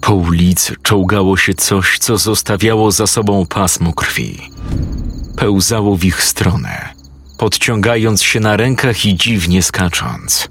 Po 0.00 0.14
ulicy 0.14 0.74
czołgało 0.82 1.36
się 1.36 1.54
coś, 1.54 1.98
co 1.98 2.18
zostawiało 2.18 2.90
za 2.90 3.06
sobą 3.06 3.46
pasmo 3.46 3.92
krwi. 3.92 4.40
Pełzało 5.36 5.96
w 5.96 6.04
ich 6.04 6.24
stronę, 6.24 6.88
podciągając 7.38 8.22
się 8.22 8.40
na 8.40 8.56
rękach 8.56 9.04
i 9.04 9.16
dziwnie 9.16 9.62
skacząc. 9.62 10.48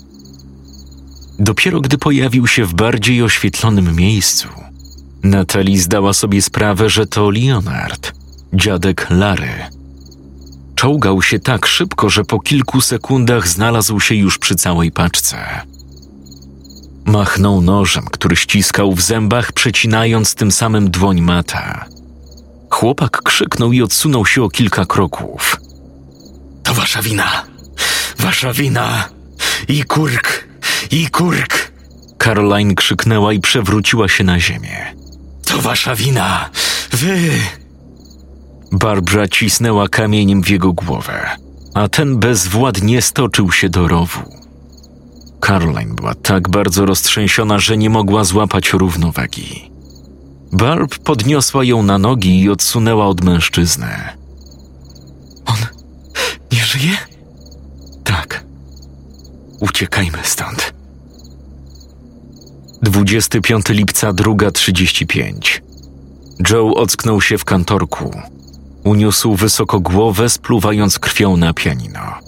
Dopiero 1.39 1.81
gdy 1.81 1.97
pojawił 1.97 2.47
się 2.47 2.65
w 2.65 2.73
bardziej 2.73 3.23
oświetlonym 3.23 3.95
miejscu, 3.95 4.47
Natalie 5.23 5.79
zdała 5.79 6.13
sobie 6.13 6.41
sprawę, 6.41 6.89
że 6.89 7.07
to 7.07 7.29
Leonard, 7.29 8.13
dziadek 8.53 9.07
Lary. 9.09 9.53
Czołgał 10.75 11.21
się 11.21 11.39
tak 11.39 11.65
szybko, 11.65 12.09
że 12.09 12.23
po 12.23 12.39
kilku 12.39 12.81
sekundach 12.81 13.47
znalazł 13.47 13.99
się 13.99 14.15
już 14.15 14.37
przy 14.37 14.55
całej 14.55 14.91
paczce. 14.91 15.37
Machnął 17.05 17.61
nożem, 17.61 18.05
który 18.11 18.35
ściskał 18.35 18.93
w 18.93 19.01
zębach, 19.01 19.51
przecinając 19.51 20.35
tym 20.35 20.51
samym 20.51 20.91
dłoń 20.91 21.21
mata. 21.21 21.85
Chłopak 22.73 23.21
krzyknął 23.21 23.71
i 23.71 23.81
odsunął 23.81 24.25
się 24.25 24.43
o 24.43 24.49
kilka 24.49 24.85
kroków. 24.85 25.57
To 26.63 26.73
wasza 26.73 27.01
wina! 27.01 27.43
Wasza 28.19 28.53
wina! 28.53 29.09
I 29.67 29.83
kurk! 29.83 30.47
I 30.91 31.07
kurk! 31.07 31.71
Caroline 32.17 32.75
krzyknęła 32.75 33.33
i 33.33 33.39
przewróciła 33.39 34.07
się 34.07 34.23
na 34.23 34.39
ziemię. 34.39 34.95
To 35.45 35.61
wasza 35.61 35.95
wina! 35.95 36.49
Wy! 36.91 37.31
Barbara 38.71 39.27
cisnęła 39.27 39.87
kamieniem 39.87 40.43
w 40.43 40.49
jego 40.49 40.73
głowę, 40.73 41.29
a 41.73 41.87
ten 41.87 42.19
bezwładnie 42.19 43.01
stoczył 43.01 43.51
się 43.51 43.69
do 43.69 43.87
rowu. 43.87 44.21
Caroline 45.39 45.95
była 45.95 46.15
tak 46.15 46.49
bardzo 46.49 46.85
roztrzęsiona, 46.85 47.59
że 47.59 47.77
nie 47.77 47.89
mogła 47.89 48.23
złapać 48.23 48.73
równowagi. 48.73 49.72
Barb 50.53 50.97
podniosła 50.97 51.63
ją 51.63 51.83
na 51.83 51.97
nogi 51.97 52.41
i 52.41 52.49
odsunęła 52.49 53.07
od 53.07 53.23
mężczyzny. 53.23 53.87
On 55.45 55.55
nie 56.51 56.59
żyje? 56.59 56.97
Tak. 58.03 58.43
Uciekajmy 59.59 60.17
stąd. 60.23 60.73
25 62.81 63.69
lipca, 63.69 64.13
2.35. 64.13 65.61
Joe 66.49 66.73
ocknął 66.75 67.21
się 67.21 67.37
w 67.37 67.45
kantorku. 67.45 68.11
Uniósł 68.83 69.35
wysoko 69.35 69.79
głowę, 69.79 70.29
spluwając 70.29 70.99
krwią 70.99 71.37
na 71.37 71.53
pianino. 71.53 72.19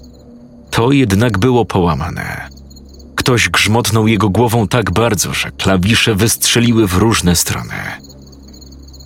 To 0.72 0.92
jednak 0.92 1.38
było 1.38 1.66
połamane. 1.66 2.50
Ktoś 3.16 3.50
grzmotnął 3.50 4.08
jego 4.08 4.30
głową 4.30 4.68
tak 4.68 4.92
bardzo, 4.92 5.34
że 5.34 5.52
klawisze 5.52 6.16
wystrzeliły 6.16 6.88
w 6.88 6.94
różne 6.94 7.36
strony. 7.36 8.05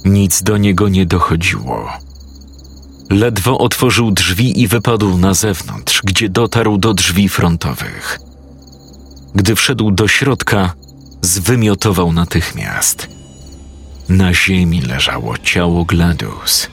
Nic 0.06 0.44
do 0.44 0.58
niego 0.58 0.90
nie 0.90 1.06
dochodziło. 1.06 1.90
Ledwo 3.10 3.58
otworzył 3.58 4.12
drzwi 4.12 4.62
i 4.62 4.68
wypadł 4.68 5.18
na 5.18 5.34
zewnątrz, 5.34 6.02
gdzie 6.04 6.30
dotarł 6.30 6.78
do 6.78 6.94
drzwi 6.94 7.30
frontowych. 7.30 8.20
Gdy 9.36 9.56
wszedł 9.56 9.92
do 9.92 10.08
środka, 10.08 10.74
zwymiotował 11.22 12.14
natychmiast. 12.14 13.08
Na 14.10 14.34
ziemi 14.34 14.82
leżało 14.82 15.38
ciało 15.38 15.86
Gladys. 15.86 16.70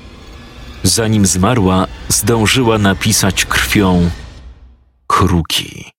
Zanim 0.82 1.26
zmarła, 1.26 1.86
zdążyła 2.08 2.78
napisać 2.78 3.44
krwią 3.44 4.10
kruki. 5.06 5.90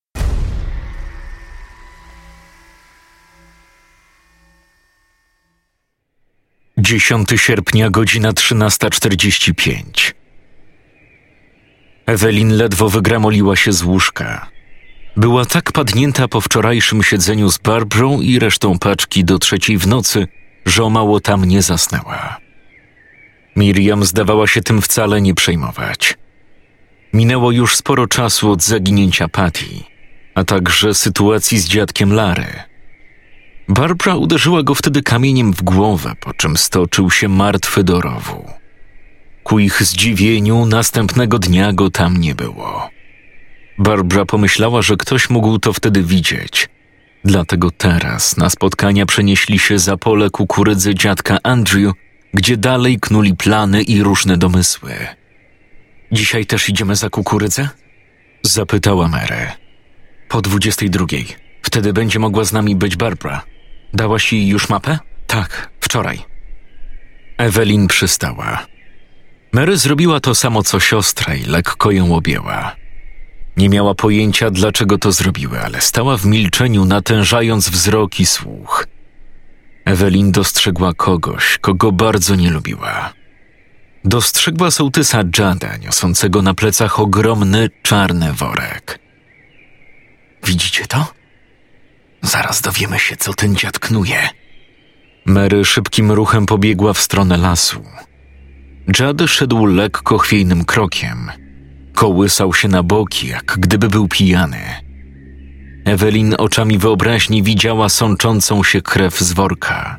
10 6.88 7.30
sierpnia, 7.36 7.90
godzina 7.90 8.32
13.45. 8.32 10.14
Ewelin 12.06 12.58
ledwo 12.58 12.90
wygramoliła 12.90 13.56
się 13.56 13.74
z 13.74 13.84
łóżka. 13.84 14.48
Była 15.18 15.46
tak 15.46 15.72
padnięta 15.72 16.28
po 16.28 16.42
wczorajszym 16.42 17.04
siedzeniu 17.04 17.52
z 17.52 17.58
Barbrą 17.58 18.22
i 18.22 18.40
resztą 18.40 18.80
paczki 18.80 19.24
do 19.24 19.40
trzeciej 19.40 19.78
w 19.78 19.88
nocy, 19.88 20.28
że 20.66 20.84
o 20.84 20.90
mało 20.90 21.20
tam 21.20 21.46
nie 21.46 21.62
zasnęła. 21.62 22.38
Miriam 23.56 24.04
zdawała 24.06 24.48
się 24.48 24.62
tym 24.62 24.82
wcale 24.82 25.22
nie 25.22 25.34
przejmować. 25.34 26.18
Minęło 27.14 27.52
już 27.52 27.76
sporo 27.76 28.08
czasu 28.08 28.52
od 28.52 28.64
zaginięcia 28.64 29.28
Patty, 29.28 29.66
a 30.36 30.44
także 30.44 30.94
sytuacji 30.94 31.60
z 31.60 31.68
dziadkiem 31.68 32.14
Lary. 32.14 32.77
Barbara 33.70 34.16
uderzyła 34.16 34.64
go 34.64 34.76
wtedy 34.76 35.02
kamieniem 35.02 35.54
w 35.54 35.64
głowę, 35.64 36.14
po 36.20 36.34
czym 36.34 36.58
stoczył 36.58 37.12
się 37.12 37.28
martwy 37.28 37.84
do 37.84 38.02
rowu. 38.02 38.46
Ku 39.44 39.60
ich 39.60 39.84
zdziwieniu 39.84 40.66
następnego 40.66 41.40
dnia 41.40 41.74
go 41.74 41.90
tam 41.90 42.18
nie 42.18 42.36
było. 42.36 42.90
Barbara 43.78 44.26
pomyślała, 44.26 44.82
że 44.82 44.96
ktoś 44.96 45.30
mógł 45.30 45.60
to 45.60 45.74
wtedy 45.74 46.04
widzieć. 46.04 46.70
Dlatego 47.26 47.72
teraz 47.72 48.38
na 48.38 48.50
spotkania 48.50 49.06
przenieśli 49.06 49.60
się 49.60 49.80
za 49.80 49.98
pole 49.98 50.30
kukurydzy 50.30 50.96
dziadka 50.96 51.38
Andrew, 51.44 51.94
gdzie 52.34 52.58
dalej 52.58 53.00
knuli 53.00 53.36
plany 53.36 53.84
i 53.84 54.04
różne 54.04 54.38
domysły. 54.38 54.94
Dzisiaj 56.12 56.46
też 56.46 56.70
idziemy 56.70 56.96
za 56.96 57.10
kukurydzę? 57.10 57.70
Zapytała 58.44 59.08
Mary. 59.08 59.52
Po 60.30 60.42
dwudziestej 60.42 60.90
drugiej. 60.90 61.26
Wtedy 61.62 61.94
będzie 61.94 62.20
mogła 62.20 62.44
z 62.44 62.54
nami 62.54 62.76
być 62.76 62.96
Barbara. 62.96 63.44
Dałaś 63.94 64.34
jej 64.34 64.48
już 64.48 64.70
mapę? 64.70 65.00
Tak, 65.28 65.70
wczoraj. 65.80 66.20
Ewelin 67.38 67.88
przystała. 67.88 68.66
Mary 69.52 69.78
zrobiła 69.78 70.20
to 70.20 70.36
samo 70.36 70.64
co 70.64 70.80
siostra 70.80 71.36
i 71.36 71.44
lekko 71.44 71.92
ją 71.92 72.16
objęła. 72.16 72.76
Nie 73.58 73.70
miała 73.70 73.96
pojęcia, 73.96 74.52
dlaczego 74.52 74.98
to 74.98 75.12
zrobiły, 75.12 75.62
ale 75.62 75.82
stała 75.82 76.18
w 76.18 76.26
milczeniu, 76.26 76.86
natężając 76.86 77.70
wzrok 77.70 78.20
i 78.20 78.26
słuch. 78.26 78.88
Ewelin 79.86 80.32
dostrzegła 80.32 80.94
kogoś, 80.94 81.58
kogo 81.62 81.92
bardzo 81.92 82.36
nie 82.36 82.52
lubiła. 82.52 83.14
Dostrzegła 84.06 84.72
sołtysa 84.72 85.24
Jada, 85.40 85.78
niosącego 85.78 86.42
na 86.42 86.54
plecach 86.54 87.00
ogromny, 87.00 87.70
czarny 87.84 88.34
worek. 88.34 89.00
Widzicie 90.44 90.88
to? 90.88 91.17
Zaraz 92.28 92.62
dowiemy 92.62 93.00
się, 93.00 93.16
co 93.16 93.34
ten 93.34 93.56
dziad 93.56 93.80
knuje. 93.80 94.30
Mary 95.26 95.66
szybkim 95.66 96.12
ruchem 96.12 96.46
pobiegła 96.46 96.94
w 96.94 97.00
stronę 97.00 97.38
lasu. 97.38 97.84
Jad 99.00 99.22
szedł 99.28 99.66
lekko 99.66 100.18
chwiejnym 100.18 100.66
krokiem. 100.66 101.32
Kołysał 101.94 102.54
się 102.54 102.68
na 102.68 102.84
boki, 102.84 103.28
jak 103.28 103.56
gdyby 103.60 103.90
był 103.90 104.08
pijany. 104.08 104.62
Ewelin 105.86 106.36
oczami 106.38 106.78
wyobraźni 106.78 107.44
widziała 107.44 107.90
sączącą 107.90 108.64
się 108.64 108.82
krew 108.82 109.20
z 109.20 109.34
worka, 109.34 109.98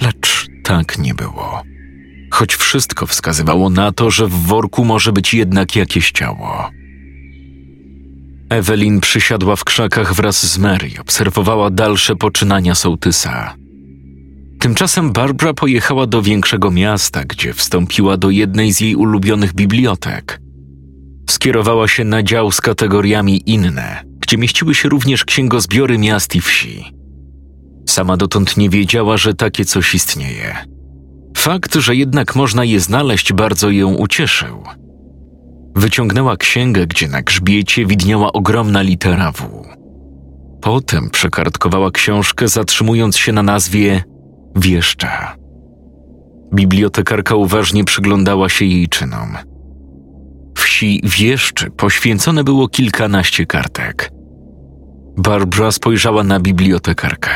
lecz 0.00 0.46
tak 0.64 0.98
nie 0.98 1.14
było. 1.14 1.62
Choć 2.30 2.54
wszystko 2.54 3.06
wskazywało 3.06 3.70
na 3.70 3.92
to, 3.92 4.10
że 4.10 4.26
w 4.26 4.46
worku 4.46 4.84
może 4.84 5.12
być 5.12 5.34
jednak 5.34 5.76
jakieś 5.76 6.10
ciało. 6.10 6.70
Ewelin 8.52 9.00
przysiadła 9.00 9.56
w 9.56 9.64
krzakach 9.64 10.14
wraz 10.14 10.52
z 10.52 10.58
Mary 10.58 10.90
obserwowała 11.00 11.70
dalsze 11.70 12.16
poczynania 12.16 12.74
sołtysa. 12.74 13.54
Tymczasem 14.60 15.12
Barbara 15.12 15.54
pojechała 15.54 16.06
do 16.06 16.22
większego 16.22 16.70
miasta, 16.70 17.24
gdzie 17.24 17.52
wstąpiła 17.54 18.16
do 18.16 18.30
jednej 18.30 18.72
z 18.72 18.80
jej 18.80 18.96
ulubionych 18.96 19.54
bibliotek. 19.54 20.40
Skierowała 21.30 21.88
się 21.88 22.04
na 22.04 22.22
dział 22.22 22.50
z 22.50 22.60
kategoriami 22.60 23.42
inne, 23.46 24.04
gdzie 24.20 24.38
mieściły 24.38 24.74
się 24.74 24.88
również 24.88 25.24
księgozbiory 25.24 25.98
miast 25.98 26.36
i 26.36 26.40
wsi. 26.40 26.84
Sama 27.88 28.16
dotąd 28.16 28.56
nie 28.56 28.70
wiedziała, 28.70 29.16
że 29.16 29.34
takie 29.34 29.64
coś 29.64 29.94
istnieje. 29.94 30.56
Fakt, 31.36 31.74
że 31.74 31.96
jednak 31.96 32.36
można 32.36 32.64
je 32.64 32.80
znaleźć, 32.80 33.32
bardzo 33.32 33.70
ją 33.70 33.94
ucieszył. 33.94 34.62
Wyciągnęła 35.74 36.36
księgę, 36.36 36.86
gdzie 36.86 37.08
na 37.08 37.22
grzbiecie 37.22 37.86
widniała 37.86 38.32
ogromna 38.32 38.82
litera 38.82 39.32
W. 39.32 39.62
Potem 40.60 41.10
przekartkowała 41.10 41.90
książkę, 41.90 42.48
zatrzymując 42.48 43.16
się 43.16 43.32
na 43.32 43.42
nazwie 43.42 44.04
Wieszcza. 44.56 45.36
Bibliotekarka 46.54 47.34
uważnie 47.34 47.84
przyglądała 47.84 48.48
się 48.48 48.64
jej 48.64 48.88
czynom. 48.88 49.36
Wsi 50.56 51.00
Wieszczy 51.04 51.70
poświęcone 51.70 52.44
było 52.44 52.68
kilkanaście 52.68 53.46
kartek. 53.46 54.10
Barbara 55.16 55.72
spojrzała 55.72 56.24
na 56.24 56.40
bibliotekarkę. 56.40 57.30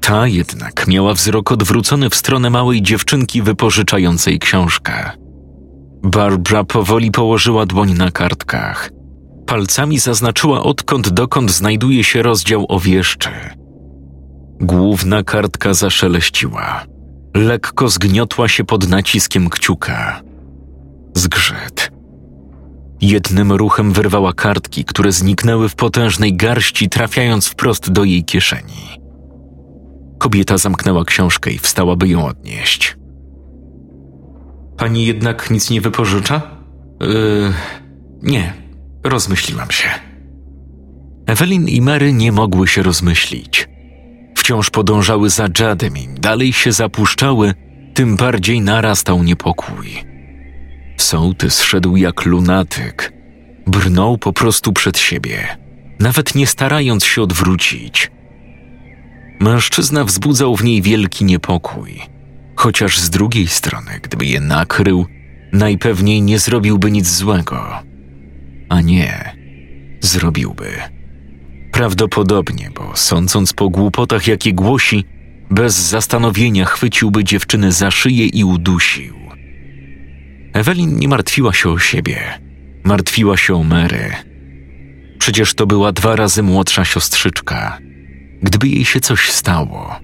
Ta 0.00 0.26
jednak 0.26 0.86
miała 0.86 1.14
wzrok 1.14 1.52
odwrócony 1.52 2.10
w 2.10 2.14
stronę 2.14 2.50
małej 2.50 2.82
dziewczynki 2.82 3.42
wypożyczającej 3.42 4.38
książkę. 4.38 5.21
Barbara 6.02 6.64
powoli 6.64 7.10
położyła 7.10 7.66
dłoń 7.66 7.94
na 7.94 8.10
kartkach. 8.10 8.90
Palcami 9.46 9.98
zaznaczyła 9.98 10.62
odkąd 10.62 11.08
dokąd 11.08 11.50
znajduje 11.50 12.04
się 12.04 12.22
rozdział 12.22 12.66
o 12.68 12.80
wieszczy. 12.80 13.30
Główna 14.60 15.22
kartka 15.22 15.74
zaszeleściła. 15.74 16.84
Lekko 17.34 17.88
zgniotła 17.88 18.48
się 18.48 18.64
pod 18.64 18.88
naciskiem 18.88 19.50
kciuka. 19.50 20.22
Zgrzyt. 21.14 21.92
Jednym 23.00 23.52
ruchem 23.52 23.92
wyrwała 23.92 24.32
kartki, 24.32 24.84
które 24.84 25.12
zniknęły 25.12 25.68
w 25.68 25.74
potężnej 25.74 26.36
garści, 26.36 26.88
trafiając 26.88 27.46
wprost 27.46 27.90
do 27.90 28.04
jej 28.04 28.24
kieszeni. 28.24 29.00
Kobieta 30.18 30.58
zamknęła 30.58 31.04
książkę 31.04 31.50
i 31.50 31.58
wstała, 31.58 31.96
by 31.96 32.08
ją 32.08 32.26
odnieść. 32.26 32.96
Pani 34.82 35.06
jednak 35.06 35.50
nic 35.50 35.70
nie 35.70 35.80
wypożycza? 35.80 36.42
Yy, 37.00 37.52
nie, 38.22 38.52
rozmyśliłam 39.04 39.70
się. 39.70 39.88
Ewelin 41.26 41.68
i 41.68 41.80
Mary 41.80 42.12
nie 42.12 42.32
mogły 42.32 42.68
się 42.68 42.82
rozmyślić. 42.82 43.68
Wciąż 44.36 44.70
podążały 44.70 45.30
za 45.30 45.48
Jadem 45.58 45.96
i 45.96 46.08
dalej 46.08 46.52
się 46.52 46.72
zapuszczały, 46.72 47.54
tym 47.94 48.16
bardziej 48.16 48.60
narastał 48.60 49.22
niepokój. 49.22 50.04
Sołtys 50.96 51.62
szedł 51.62 51.96
jak 51.96 52.24
lunatyk. 52.24 53.12
Brnął 53.66 54.18
po 54.18 54.32
prostu 54.32 54.72
przed 54.72 54.98
siebie, 54.98 55.58
nawet 56.00 56.34
nie 56.34 56.46
starając 56.46 57.04
się 57.04 57.22
odwrócić. 57.22 58.10
Mężczyzna 59.40 60.04
wzbudzał 60.04 60.56
w 60.56 60.64
niej 60.64 60.82
wielki 60.82 61.24
niepokój, 61.24 62.00
chociaż 62.62 62.98
z 62.98 63.10
drugiej 63.10 63.48
strony, 63.48 64.00
gdyby 64.02 64.26
je 64.26 64.40
nakrył, 64.40 65.06
najpewniej 65.52 66.22
nie 66.22 66.38
zrobiłby 66.38 66.90
nic 66.90 67.08
złego. 67.08 67.82
A 68.68 68.80
nie, 68.80 69.36
zrobiłby. 70.00 70.68
Prawdopodobnie, 71.72 72.70
bo 72.74 72.96
sądząc 72.96 73.52
po 73.52 73.68
głupotach, 73.70 74.26
jakie 74.26 74.52
głosi, 74.52 75.04
bez 75.50 75.74
zastanowienia 75.74 76.64
chwyciłby 76.64 77.24
dziewczynę 77.24 77.72
za 77.72 77.90
szyję 77.90 78.26
i 78.26 78.44
udusił. 78.44 79.14
Ewelin 80.52 80.96
nie 80.98 81.08
martwiła 81.08 81.52
się 81.52 81.70
o 81.70 81.78
siebie, 81.78 82.20
martwiła 82.84 83.36
się 83.36 83.54
o 83.54 83.64
Mary. 83.64 84.12
Przecież 85.18 85.54
to 85.54 85.66
była 85.66 85.92
dwa 85.92 86.16
razy 86.16 86.42
młodsza 86.42 86.84
siostrzyczka. 86.84 87.78
Gdyby 88.42 88.68
jej 88.68 88.84
się 88.84 89.00
coś 89.00 89.30
stało, 89.30 90.00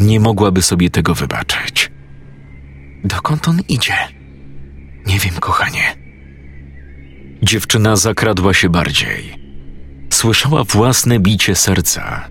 nie 0.00 0.20
mogłaby 0.20 0.62
sobie 0.62 0.90
tego 0.90 1.14
wybaczyć. 1.14 1.91
Dokąd 3.04 3.48
on 3.48 3.60
idzie? 3.68 3.94
Nie 5.06 5.18
wiem, 5.18 5.34
kochanie. 5.40 5.96
Dziewczyna 7.42 7.96
zakradła 7.96 8.54
się 8.54 8.68
bardziej. 8.68 9.42
Słyszała 10.10 10.64
własne 10.64 11.18
bicie 11.18 11.54
serca. 11.54 12.28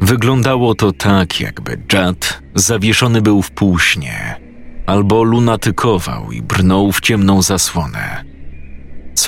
Wyglądało 0.00 0.74
to 0.74 0.92
tak, 0.92 1.40
jakby 1.40 1.82
Jad 1.92 2.42
zawieszony 2.54 3.22
był 3.22 3.42
w 3.42 3.50
półśnie, 3.50 4.40
albo 4.86 5.22
lunatykował 5.22 6.32
i 6.32 6.42
brnął 6.42 6.92
w 6.92 7.00
ciemną 7.00 7.42
zasłonę. 7.42 8.24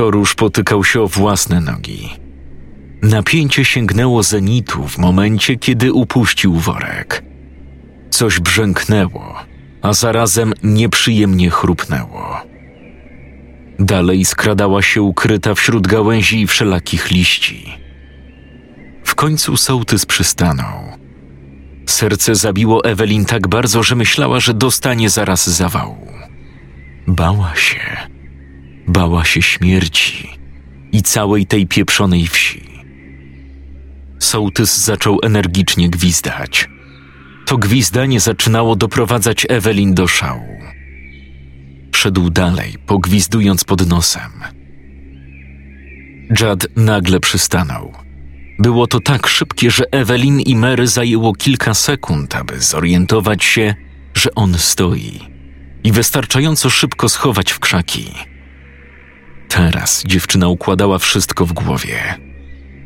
Róż 0.01 0.35
potykał 0.35 0.85
się 0.85 1.01
o 1.01 1.09
własne 1.09 1.61
nogi. 1.61 2.09
Napięcie 3.03 3.64
sięgnęło 3.64 4.22
zenitu 4.22 4.88
w 4.88 4.98
momencie, 4.98 5.57
kiedy 5.57 5.92
upuścił 5.92 6.55
worek. 6.55 7.25
Coś 8.11 8.40
brzęknęło, 8.40 9.35
a 9.82 9.92
zarazem 9.92 10.52
nieprzyjemnie 10.62 11.50
chrupnęło. 11.50 12.40
Dalej 13.78 14.24
skradała 14.24 14.82
się 14.82 15.02
ukryta 15.02 15.54
wśród 15.54 15.86
gałęzi 15.86 16.40
i 16.40 16.46
wszelakich 16.46 17.10
liści. 17.10 17.78
W 19.04 19.14
końcu 19.14 19.56
sołtys 19.56 20.06
przystanął. 20.06 20.82
Serce 21.86 22.34
zabiło 22.34 22.84
Ewelin 22.84 23.24
tak 23.24 23.48
bardzo, 23.48 23.82
że 23.82 23.94
myślała, 23.94 24.40
że 24.40 24.54
dostanie 24.54 25.10
zaraz 25.10 25.50
zawału. 25.50 26.06
Bała 27.06 27.56
się. 27.56 27.96
Bała 28.86 29.24
się 29.24 29.42
śmierci 29.42 30.28
i 30.92 31.02
całej 31.02 31.46
tej 31.46 31.66
pieprzonej 31.66 32.26
wsi. 32.26 32.62
Sołtys 34.18 34.84
zaczął 34.84 35.18
energicznie 35.22 35.90
gwizdać. 35.90 36.68
To 37.46 37.59
gwizdanie 37.59 38.20
zaczynało 38.20 38.76
doprowadzać 38.76 39.46
Ewelin 39.48 39.94
do 39.94 40.09
szału. 40.09 40.59
Szedł 41.94 42.31
dalej, 42.31 42.74
pogwizdując 42.87 43.64
pod 43.64 43.88
nosem. 43.88 44.31
Jad 46.40 46.66
nagle 46.76 47.20
przystanął. 47.20 47.92
Było 48.59 48.87
to 48.87 49.00
tak 49.00 49.26
szybkie, 49.26 49.70
że 49.70 49.85
Ewelin 49.92 50.40
i 50.40 50.57
Mary 50.57 50.87
zajęło 50.87 51.35
kilka 51.35 51.74
sekund, 51.74 52.35
aby 52.35 52.61
zorientować 52.61 53.44
się, 53.44 53.74
że 54.14 54.35
on 54.35 54.55
stoi 54.59 55.20
i 55.85 55.92
wystarczająco 55.92 56.70
szybko 56.70 57.09
schować 57.09 57.52
w 57.52 57.59
krzaki. 57.59 58.12
Teraz 59.48 60.05
dziewczyna 60.07 60.48
układała 60.48 60.98
wszystko 60.98 61.46
w 61.46 61.52
głowie. 61.52 62.18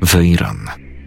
Wejron, 0.03 0.59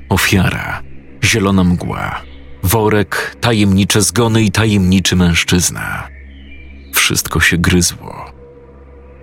ofiara, 0.09 0.83
zielona 1.23 1.63
mgła, 1.63 2.21
worek, 2.63 3.35
tajemnicze 3.41 4.01
zgony 4.01 4.41
i 4.41 4.51
tajemniczy 4.51 5.15
mężczyzna. 5.15 6.07
Wszystko 6.93 7.39
się 7.39 7.57
gryzło. 7.57 8.31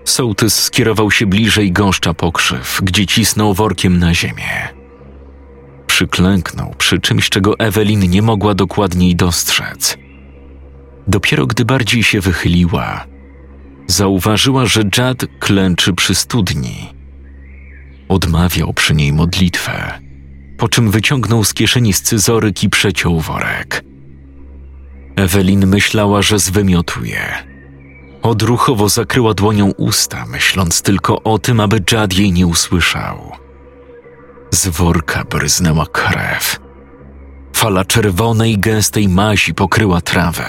Sołtys 0.05 0.63
skierował 0.63 1.11
się 1.11 1.27
bliżej 1.27 1.73
gąszcza 1.73 2.15
pokrzyw, 2.15 2.81
gdzie 2.83 3.07
cisnął 3.07 3.55
workiem 3.55 3.99
na 3.99 4.15
ziemię. 4.15 4.69
Przyklęknął 5.87 6.75
przy 6.79 6.99
czymś, 6.99 7.29
czego 7.29 7.59
Ewelin 7.59 8.11
nie 8.11 8.23
mogła 8.23 8.55
dokładniej 8.55 9.17
dostrzec. 9.17 9.99
Dopiero 11.07 11.47
gdy 11.47 11.65
bardziej 11.65 12.03
się 12.03 12.21
wychyliła, 12.21 13.07
zauważyła, 13.87 14.67
że 14.67 14.83
Jad 14.99 15.27
klęczy 15.39 15.93
przy 15.93 16.15
studni. 16.15 16.95
Odmawiał 18.09 18.73
przy 18.73 18.95
niej 18.95 19.13
modlitwę, 19.13 19.99
po 20.59 20.69
czym 20.69 20.91
wyciągnął 20.91 21.45
z 21.45 21.55
kieszeni 21.55 21.93
scyzoryk 21.93 22.63
i 22.63 22.71
przeciął 22.71 23.21
worek. 23.21 23.85
Ewelin 25.17 25.67
myślała, 25.67 26.23
że 26.23 26.39
zwymiotuje. 26.39 27.21
Odruchowo 28.23 28.89
zakryła 28.89 29.35
dłonią 29.35 29.71
usta, 29.77 30.27
myśląc 30.27 30.83
tylko 30.83 31.23
o 31.23 31.39
tym, 31.39 31.61
aby 31.61 31.83
Jad 31.93 32.15
jej 32.15 32.33
nie 32.33 32.47
usłyszał. 32.47 33.33
Z 34.51 34.69
worka 34.69 35.25
bryznęła 35.25 35.87
krew. 35.87 36.61
Fala 37.53 37.85
czerwonej, 37.85 38.59
gęstej 38.59 39.09
mazi 39.09 39.55
pokryła 39.55 40.01
trawę. 40.01 40.47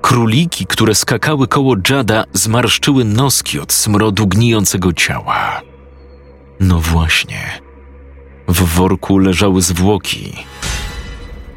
Króliki, 0.00 0.66
które 0.66 0.94
skakały 0.94 1.48
koło 1.48 1.76
Jada, 1.90 2.24
zmarszczyły 2.32 3.04
noski 3.04 3.60
od 3.60 3.72
smrodu 3.72 4.26
gnijącego 4.26 4.92
ciała. 4.92 5.60
No 6.60 6.80
właśnie. 6.80 7.63
W 8.48 8.64
worku 8.64 9.18
leżały 9.18 9.62
zwłoki. 9.62 10.36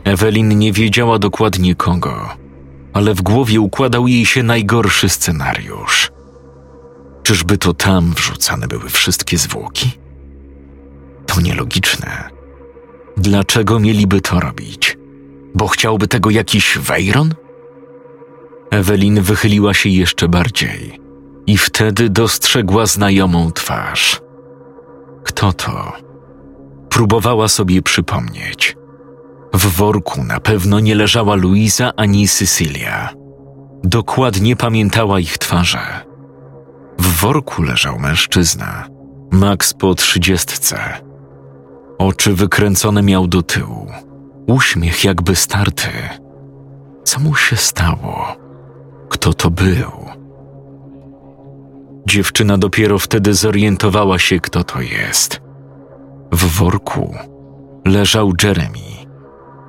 Ewelin 0.04 0.60
nie 0.60 0.72
wiedziała 0.72 1.20
dokładnie 1.20 1.76
kogo, 1.76 2.30
ale 2.94 3.14
w 3.14 3.22
głowie 3.22 3.62
układał 3.62 4.08
jej 4.08 4.26
się 4.26 4.44
najgorszy 4.44 5.10
scenariusz. 5.10 6.12
Czyżby 7.24 7.58
to 7.58 7.74
tam 7.74 8.14
wrzucane 8.14 8.68
były 8.68 8.90
wszystkie 8.90 9.38
zwłoki? 9.38 9.92
To 11.26 11.42
nielogiczne. 11.42 12.30
Dlaczego 13.18 13.80
mieliby 13.80 14.22
to 14.22 14.40
robić? 14.40 14.98
Bo 15.56 15.68
chciałby 15.68 16.08
tego 16.08 16.30
jakiś 16.30 16.78
Wejron? 16.78 17.34
Ewelin 18.72 19.22
wychyliła 19.22 19.74
się 19.74 19.90
jeszcze 19.90 20.28
bardziej 20.28 21.00
i 21.48 21.58
wtedy 21.58 22.10
dostrzegła 22.10 22.86
znajomą 22.86 23.52
twarz. 23.52 24.22
Kto 25.24 25.54
to? 25.54 26.07
Próbowała 26.98 27.48
sobie 27.48 27.82
przypomnieć. 27.82 28.78
W 29.54 29.66
worku 29.78 30.24
na 30.24 30.40
pewno 30.40 30.80
nie 30.80 30.96
leżała 30.96 31.36
Luisa 31.36 31.92
ani 31.98 32.28
Sycylia. 32.28 33.10
Dokładnie 33.84 34.56
pamiętała 34.56 35.20
ich 35.20 35.38
twarze. 35.38 36.06
W 37.00 37.22
worku 37.22 37.64
leżał 37.64 38.00
mężczyzna, 38.00 38.88
Max 39.32 39.74
po 39.74 39.96
trzydziestce. 39.96 40.78
Oczy 41.98 42.34
wykręcone 42.34 43.04
miał 43.04 43.28
do 43.28 43.42
tyłu, 43.42 43.92
uśmiech 44.48 45.04
jakby 45.04 45.36
starty. 45.36 45.90
Co 47.04 47.20
mu 47.20 47.36
się 47.36 47.56
stało? 47.56 48.36
Kto 49.10 49.34
to 49.34 49.50
był? 49.50 49.92
Dziewczyna 52.08 52.58
dopiero 52.58 53.00
wtedy 53.00 53.34
zorientowała 53.34 54.20
się, 54.20 54.40
kto 54.40 54.64
to 54.64 54.82
jest. 54.82 55.47
W 56.32 56.46
worku 56.46 57.16
leżał 57.86 58.34
Jeremy. 58.44 58.88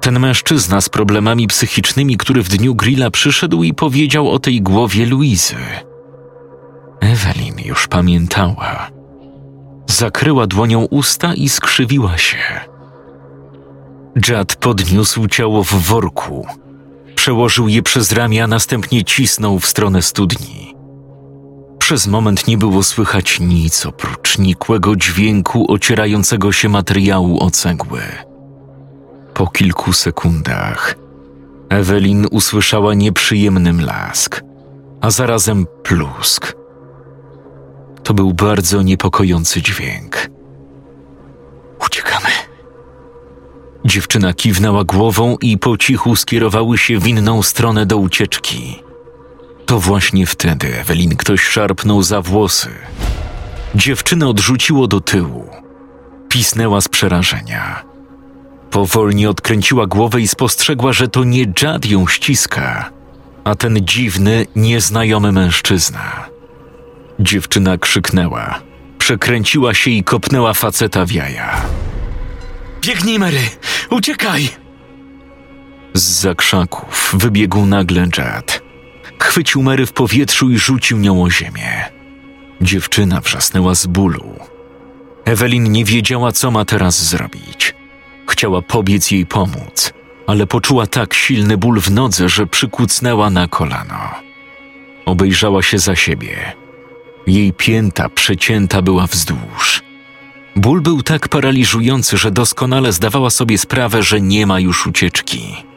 Ten 0.00 0.18
mężczyzna 0.18 0.80
z 0.80 0.88
problemami 0.88 1.46
psychicznymi, 1.46 2.16
który 2.16 2.42
w 2.42 2.48
dniu 2.48 2.74
grilla 2.74 3.10
przyszedł 3.10 3.62
i 3.62 3.74
powiedział 3.74 4.30
o 4.30 4.38
tej 4.38 4.62
głowie 4.62 5.06
Luizy. 5.06 5.56
Ewelin 7.00 7.54
już 7.64 7.88
pamiętała. 7.88 8.90
Zakryła 9.86 10.46
dłonią 10.46 10.84
usta 10.84 11.34
i 11.34 11.48
skrzywiła 11.48 12.18
się. 12.18 12.38
Jad 14.28 14.56
podniósł 14.56 15.26
ciało 15.26 15.64
w 15.64 15.72
worku. 15.72 16.46
Przełożył 17.14 17.68
je 17.68 17.82
przez 17.82 18.12
ramię, 18.12 18.44
a 18.44 18.46
następnie 18.46 19.04
cisnął 19.04 19.58
w 19.58 19.66
stronę 19.66 20.02
studni. 20.02 20.77
Przez 21.88 22.06
moment 22.06 22.46
nie 22.46 22.58
było 22.58 22.82
słychać 22.82 23.40
nic 23.40 23.86
oprócz 23.86 24.38
nikłego 24.38 24.96
dźwięku 24.96 25.72
ocierającego 25.72 26.52
się 26.52 26.68
materiału 26.68 27.42
o 27.42 27.50
cegły. 27.50 28.00
Po 29.34 29.46
kilku 29.46 29.92
sekundach 29.92 30.94
Ewelin 31.68 32.26
usłyszała 32.30 32.94
nieprzyjemny 32.94 33.72
mlask, 33.72 34.40
a 35.00 35.10
zarazem 35.10 35.66
plusk. 35.82 36.56
To 38.02 38.14
był 38.14 38.34
bardzo 38.34 38.82
niepokojący 38.82 39.62
dźwięk. 39.62 40.30
Uciekamy. 41.86 42.30
Dziewczyna 43.84 44.34
kiwnęła 44.34 44.84
głową 44.84 45.36
i 45.40 45.58
po 45.58 45.76
cichu 45.76 46.16
skierowały 46.16 46.78
się 46.78 46.98
w 46.98 47.06
inną 47.06 47.42
stronę 47.42 47.86
do 47.86 47.96
ucieczki. 47.96 48.87
To 49.68 49.80
właśnie 49.80 50.26
wtedy 50.26 50.80
Ewelin 50.80 51.16
ktoś 51.16 51.42
szarpnął 51.42 52.02
za 52.02 52.22
włosy. 52.22 52.70
Dziewczynę 53.74 54.28
odrzuciło 54.28 54.86
do 54.86 55.00
tyłu. 55.00 55.50
Pisnęła 56.28 56.80
z 56.80 56.88
przerażenia. 56.88 57.84
Powolnie 58.70 59.30
odkręciła 59.30 59.86
głowę 59.86 60.20
i 60.20 60.28
spostrzegła, 60.28 60.92
że 60.92 61.08
to 61.08 61.24
nie 61.24 61.44
Jad 61.62 61.86
ją 61.86 62.06
ściska, 62.06 62.90
a 63.44 63.54
ten 63.54 63.78
dziwny, 63.86 64.46
nieznajomy 64.56 65.32
mężczyzna. 65.32 66.28
Dziewczyna 67.20 67.78
krzyknęła, 67.78 68.60
przekręciła 68.98 69.74
się 69.74 69.90
i 69.90 70.04
kopnęła 70.04 70.54
faceta 70.54 71.06
w 71.06 71.12
jaja. 71.12 71.62
Biegnij, 72.80 73.18
Mary! 73.18 73.50
Uciekaj! 73.90 74.48
Z 75.94 76.02
za 76.02 76.34
krzaków 76.34 77.14
wybiegł 77.18 77.66
nagle 77.66 78.06
Jad. 78.18 78.67
Chwycił 79.22 79.62
Mary 79.62 79.86
w 79.86 79.92
powietrzu 79.92 80.50
i 80.50 80.58
rzucił 80.58 80.98
nią 80.98 81.22
o 81.22 81.30
ziemię. 81.30 81.84
Dziewczyna 82.60 83.20
wrzasnęła 83.20 83.74
z 83.74 83.86
bólu. 83.86 84.38
Ewelin 85.24 85.72
nie 85.72 85.84
wiedziała, 85.84 86.32
co 86.32 86.50
ma 86.50 86.64
teraz 86.64 87.04
zrobić. 87.04 87.74
Chciała 88.28 88.62
pobiec 88.62 89.10
jej 89.10 89.26
pomóc, 89.26 89.92
ale 90.26 90.46
poczuła 90.46 90.86
tak 90.86 91.14
silny 91.14 91.56
ból 91.56 91.80
w 91.80 91.90
nodze, 91.90 92.28
że 92.28 92.46
przykucnęła 92.46 93.30
na 93.30 93.48
kolano. 93.48 94.10
Obejrzała 95.06 95.62
się 95.62 95.78
za 95.78 95.96
siebie. 95.96 96.52
Jej 97.26 97.52
pięta 97.52 98.08
przecięta 98.08 98.82
była 98.82 99.06
wzdłuż. 99.06 99.82
Ból 100.56 100.80
był 100.80 101.02
tak 101.02 101.28
paraliżujący, 101.28 102.16
że 102.16 102.30
doskonale 102.30 102.92
zdawała 102.92 103.30
sobie 103.30 103.58
sprawę, 103.58 104.02
że 104.02 104.20
nie 104.20 104.46
ma 104.46 104.60
już 104.60 104.86
ucieczki. 104.86 105.67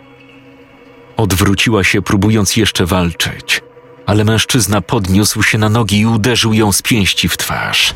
Odwróciła 1.22 1.84
się, 1.84 2.02
próbując 2.02 2.58
jeszcze 2.58 2.86
walczyć, 2.86 3.62
ale 4.06 4.24
mężczyzna 4.24 4.82
podniósł 4.82 5.44
się 5.44 5.58
na 5.58 5.70
nogi 5.70 6.00
i 6.00 6.06
uderzył 6.06 6.54
ją 6.54 6.72
z 6.72 6.82
pięści 6.82 7.30
w 7.30 7.38
twarz. 7.38 7.94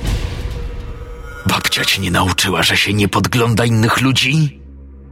Babcia 1.46 1.86
cię 1.86 2.02
nie 2.02 2.12
nauczyła, 2.12 2.64
że 2.64 2.78
się 2.78 2.94
nie 2.94 3.08
podgląda 3.08 3.66
innych 3.66 4.02
ludzi? 4.02 4.60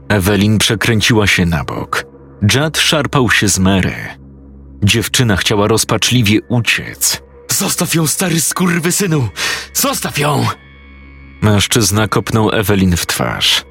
Ewelin 0.10 0.58
przekręciła 0.58 1.28
się 1.28 1.46
na 1.46 1.64
bok. 1.64 2.06
Jad 2.56 2.78
szarpał 2.78 3.30
się 3.32 3.48
z 3.48 3.60
Mary. 3.60 3.96
Dziewczyna 4.84 5.38
chciała 5.38 5.68
rozpaczliwie 5.68 6.42
uciec. 6.50 7.22
Zostaw 7.52 7.96
ją, 7.96 8.08
stary 8.08 8.42
skurwysynu! 8.42 9.30
Zostaw 9.74 10.18
ją! 10.18 10.48
Mężczyzna 11.42 12.08
kopnął 12.08 12.52
Ewelin 12.52 12.98
w 12.98 13.06
twarz. 13.06 13.64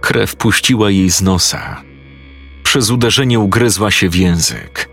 Krew 0.00 0.36
puściła 0.36 0.90
jej 0.90 1.10
z 1.10 1.20
nosa. 1.20 1.87
Przez 2.68 2.90
uderzenie 2.90 3.40
ugryzła 3.40 3.90
się 3.90 4.08
w 4.08 4.16
język. 4.16 4.88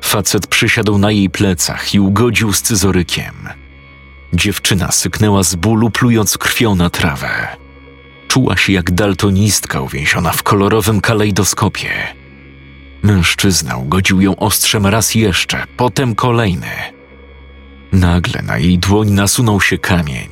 Facet 0.00 0.46
przysiadł 0.46 0.98
na 0.98 1.10
jej 1.10 1.30
plecach 1.30 1.94
i 1.94 2.00
ugodził 2.00 2.52
scyzorykiem. 2.52 3.48
Dziewczyna 4.32 4.92
syknęła 4.92 5.42
z 5.42 5.54
bólu, 5.54 5.90
plując 5.90 6.38
krwią 6.38 6.74
na 6.74 6.90
trawę. 6.90 7.28
Czuła 8.28 8.56
się 8.56 8.72
jak 8.72 8.90
daltonistka 8.90 9.80
uwięziona 9.80 10.32
w 10.32 10.42
kolorowym 10.42 11.00
kalejdoskopie. 11.00 11.90
Mężczyzna 13.02 13.76
ugodził 13.76 14.20
ją 14.20 14.36
ostrzem 14.36 14.86
raz 14.86 15.14
jeszcze, 15.14 15.64
potem 15.76 16.14
kolejny. 16.14 16.72
Nagle 17.92 18.42
na 18.42 18.58
jej 18.58 18.78
dłoń 18.78 19.10
nasunął 19.10 19.60
się 19.60 19.78
kamień. 19.78 20.28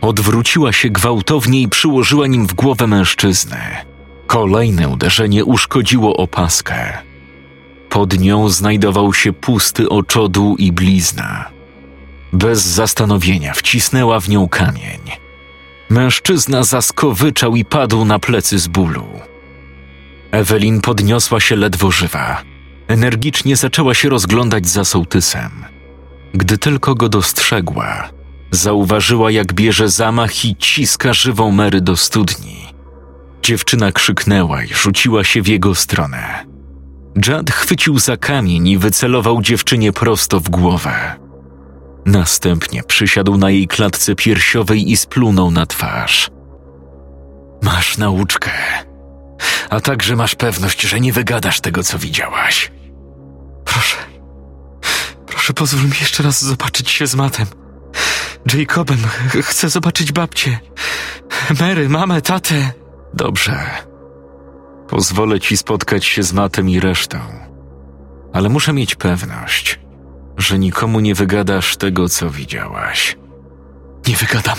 Odwróciła 0.00 0.72
się 0.72 0.90
gwałtownie 0.90 1.60
i 1.60 1.68
przyłożyła 1.68 2.26
nim 2.26 2.46
w 2.46 2.54
głowę 2.54 2.86
mężczyzny. 2.86 3.93
Kolejne 4.26 4.88
uderzenie 4.88 5.44
uszkodziło 5.44 6.16
opaskę. 6.16 6.98
Pod 7.88 8.18
nią 8.18 8.48
znajdował 8.48 9.14
się 9.14 9.32
pusty 9.32 9.88
oczodół 9.88 10.56
i 10.56 10.72
blizna. 10.72 11.50
Bez 12.32 12.62
zastanowienia 12.62 13.52
wcisnęła 13.52 14.20
w 14.20 14.28
nią 14.28 14.48
kamień. 14.48 15.00
Mężczyzna 15.90 16.62
zaskowyczał 16.62 17.56
i 17.56 17.64
padł 17.64 18.04
na 18.04 18.18
plecy 18.18 18.58
z 18.58 18.68
bólu. 18.68 19.06
Ewelin 20.30 20.80
podniosła 20.80 21.40
się 21.40 21.56
ledwo 21.56 21.90
żywa. 21.90 22.42
Energicznie 22.88 23.56
zaczęła 23.56 23.94
się 23.94 24.08
rozglądać 24.08 24.68
za 24.68 24.84
sołtysem. 24.84 25.64
Gdy 26.34 26.58
tylko 26.58 26.94
go 26.94 27.08
dostrzegła, 27.08 28.08
zauważyła, 28.50 29.30
jak 29.30 29.52
bierze 29.52 29.88
zamach 29.88 30.44
i 30.44 30.56
ciska 30.56 31.12
żywą 31.12 31.50
Mary 31.50 31.80
do 31.80 31.96
studni. 31.96 32.73
Dziewczyna 33.44 33.92
krzyknęła 33.92 34.62
i 34.64 34.68
rzuciła 34.68 35.24
się 35.24 35.42
w 35.42 35.48
jego 35.48 35.74
stronę. 35.74 36.46
Jad 37.28 37.50
chwycił 37.50 37.98
za 37.98 38.16
kamień 38.16 38.68
i 38.68 38.78
wycelował 38.78 39.42
dziewczynie 39.42 39.92
prosto 39.92 40.40
w 40.40 40.48
głowę. 40.48 41.16
Następnie 42.06 42.82
przysiadł 42.82 43.36
na 43.36 43.50
jej 43.50 43.68
klatce 43.68 44.14
piersiowej 44.14 44.90
i 44.90 44.96
splunął 44.96 45.50
na 45.50 45.66
twarz. 45.66 46.30
Masz 47.62 47.98
nauczkę, 47.98 48.50
a 49.70 49.80
także 49.80 50.16
masz 50.16 50.34
pewność, 50.34 50.82
że 50.82 51.00
nie 51.00 51.12
wygadasz 51.12 51.60
tego, 51.60 51.82
co 51.82 51.98
widziałaś. 51.98 52.72
Proszę, 53.64 53.96
proszę 55.26 55.52
pozwól 55.52 55.84
mi 55.84 55.96
jeszcze 56.00 56.22
raz 56.22 56.44
zobaczyć 56.44 56.90
się 56.90 57.06
z 57.06 57.14
Matem. 57.14 57.46
Jacobem, 58.54 58.98
ch- 58.98 59.44
chcę 59.46 59.68
zobaczyć 59.68 60.12
babcię. 60.12 60.58
Mary, 61.60 61.88
mamę, 61.88 62.22
tatę. 62.22 62.72
Dobrze. 63.16 63.60
Pozwolę 64.88 65.40
ci 65.40 65.56
spotkać 65.56 66.04
się 66.04 66.22
z 66.22 66.32
Matem 66.32 66.68
i 66.68 66.80
resztą. 66.80 67.18
Ale 68.32 68.48
muszę 68.48 68.72
mieć 68.72 68.94
pewność, 68.94 69.80
że 70.36 70.58
nikomu 70.58 71.00
nie 71.00 71.14
wygadasz 71.14 71.76
tego, 71.76 72.08
co 72.08 72.30
widziałaś. 72.30 73.16
Nie 74.08 74.16
wygadam. 74.16 74.56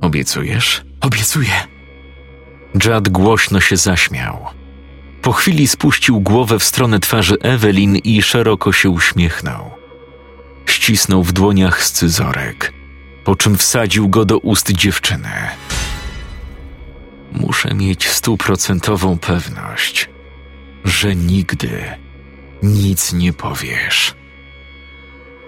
Obiecujesz? 0.00 0.84
Obiecuję. 1.00 1.50
Jad 2.84 3.08
głośno 3.08 3.60
się 3.60 3.76
zaśmiał. 3.76 4.46
Po 5.22 5.32
chwili 5.32 5.68
spuścił 5.68 6.20
głowę 6.20 6.58
w 6.58 6.64
stronę 6.64 7.00
twarzy 7.00 7.36
Ewelin 7.42 7.96
i 7.96 8.22
szeroko 8.22 8.72
się 8.72 8.90
uśmiechnął. 8.90 9.70
Ścisnął 10.66 11.22
w 11.22 11.32
dłoniach 11.32 11.82
scyzorek, 11.82 12.72
po 13.24 13.36
czym 13.36 13.56
wsadził 13.56 14.08
go 14.08 14.24
do 14.24 14.38
ust 14.38 14.72
dziewczyny. 14.72 15.30
Muszę 17.36 17.74
mieć 17.74 18.08
stuprocentową 18.08 19.18
pewność, 19.18 20.08
że 20.84 21.16
nigdy 21.16 21.84
nic 22.62 23.12
nie 23.12 23.32
powiesz. 23.32 24.14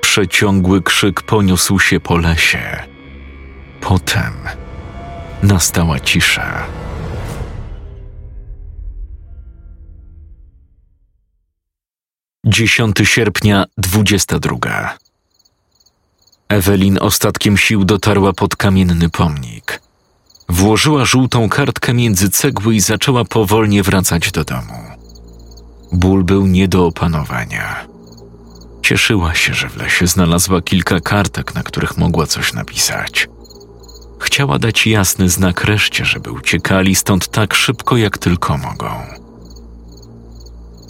Przeciągły 0.00 0.82
krzyk 0.82 1.22
poniósł 1.22 1.78
się 1.78 2.00
po 2.00 2.16
lesie. 2.16 2.82
Potem 3.80 4.32
nastała 5.42 6.00
cisza. 6.00 6.66
Dziesiąty 12.46 13.06
sierpnia, 13.06 13.64
dwudziesta 13.78 14.38
druga. 14.38 14.98
Ewelin 16.48 16.98
ostatkiem 17.00 17.56
sił 17.56 17.84
dotarła 17.84 18.32
pod 18.32 18.56
kamienny 18.56 19.10
pomnik. 19.10 19.87
Włożyła 20.48 21.04
żółtą 21.04 21.48
kartkę 21.48 21.94
między 21.94 22.30
cegły 22.30 22.74
i 22.74 22.80
zaczęła 22.80 23.24
powolnie 23.24 23.82
wracać 23.82 24.32
do 24.32 24.44
domu. 24.44 24.74
Ból 25.92 26.24
był 26.24 26.46
nie 26.46 26.68
do 26.68 26.86
opanowania. 26.86 27.86
Cieszyła 28.82 29.34
się, 29.34 29.54
że 29.54 29.68
w 29.68 29.76
lesie 29.76 30.06
znalazła 30.06 30.62
kilka 30.62 31.00
kartek, 31.00 31.54
na 31.54 31.62
których 31.62 31.98
mogła 31.98 32.26
coś 32.26 32.52
napisać. 32.52 33.28
Chciała 34.20 34.58
dać 34.58 34.86
jasny 34.86 35.28
znak 35.28 35.64
reszcie, 35.64 36.04
żeby 36.04 36.30
uciekali 36.30 36.94
stąd 36.94 37.28
tak 37.28 37.54
szybko, 37.54 37.96
jak 37.96 38.18
tylko 38.18 38.58
mogą. 38.58 38.90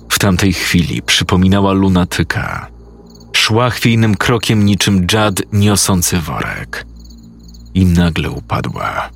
W 0.09 0.19
tamtej 0.19 0.53
chwili 0.53 1.03
przypominała 1.03 1.73
lunatyka. 1.73 2.67
Szła 3.33 3.71
chwiejnym 3.71 4.17
krokiem 4.17 4.65
niczym 4.65 5.07
dżad 5.07 5.43
niosący 5.53 6.21
worek. 6.21 6.87
I 7.75 7.87
nagle 7.87 8.31
upadła. 8.31 9.11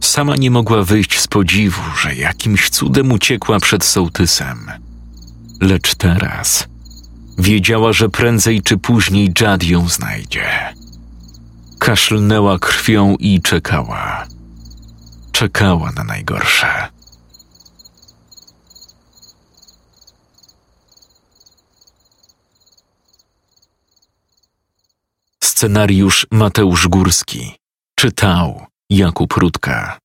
Sama 0.00 0.36
nie 0.36 0.50
mogła 0.50 0.84
wyjść 0.84 1.20
z 1.20 1.26
podziwu, 1.26 1.82
że 2.02 2.14
jakimś 2.14 2.70
cudem 2.70 3.12
uciekła 3.12 3.60
przed 3.60 3.84
sołtysem. 3.84 4.70
Lecz 5.60 5.94
teraz 5.94 6.68
wiedziała, 7.38 7.92
że 7.92 8.08
prędzej 8.08 8.62
czy 8.62 8.78
później 8.78 9.32
Jad 9.40 9.64
ją 9.64 9.88
znajdzie. 9.88 10.74
Kaszlnęła 11.78 12.58
krwią 12.58 13.16
i 13.16 13.42
czekała. 13.42 14.26
Czekała 15.32 15.92
na 15.92 16.04
najgorsze. 16.04 16.88
Scenariusz 25.44 26.26
Mateusz 26.30 26.88
Górski. 26.88 27.54
Czytał 27.94 28.66
Jakub 28.92 29.32
Rutka. 29.32 29.98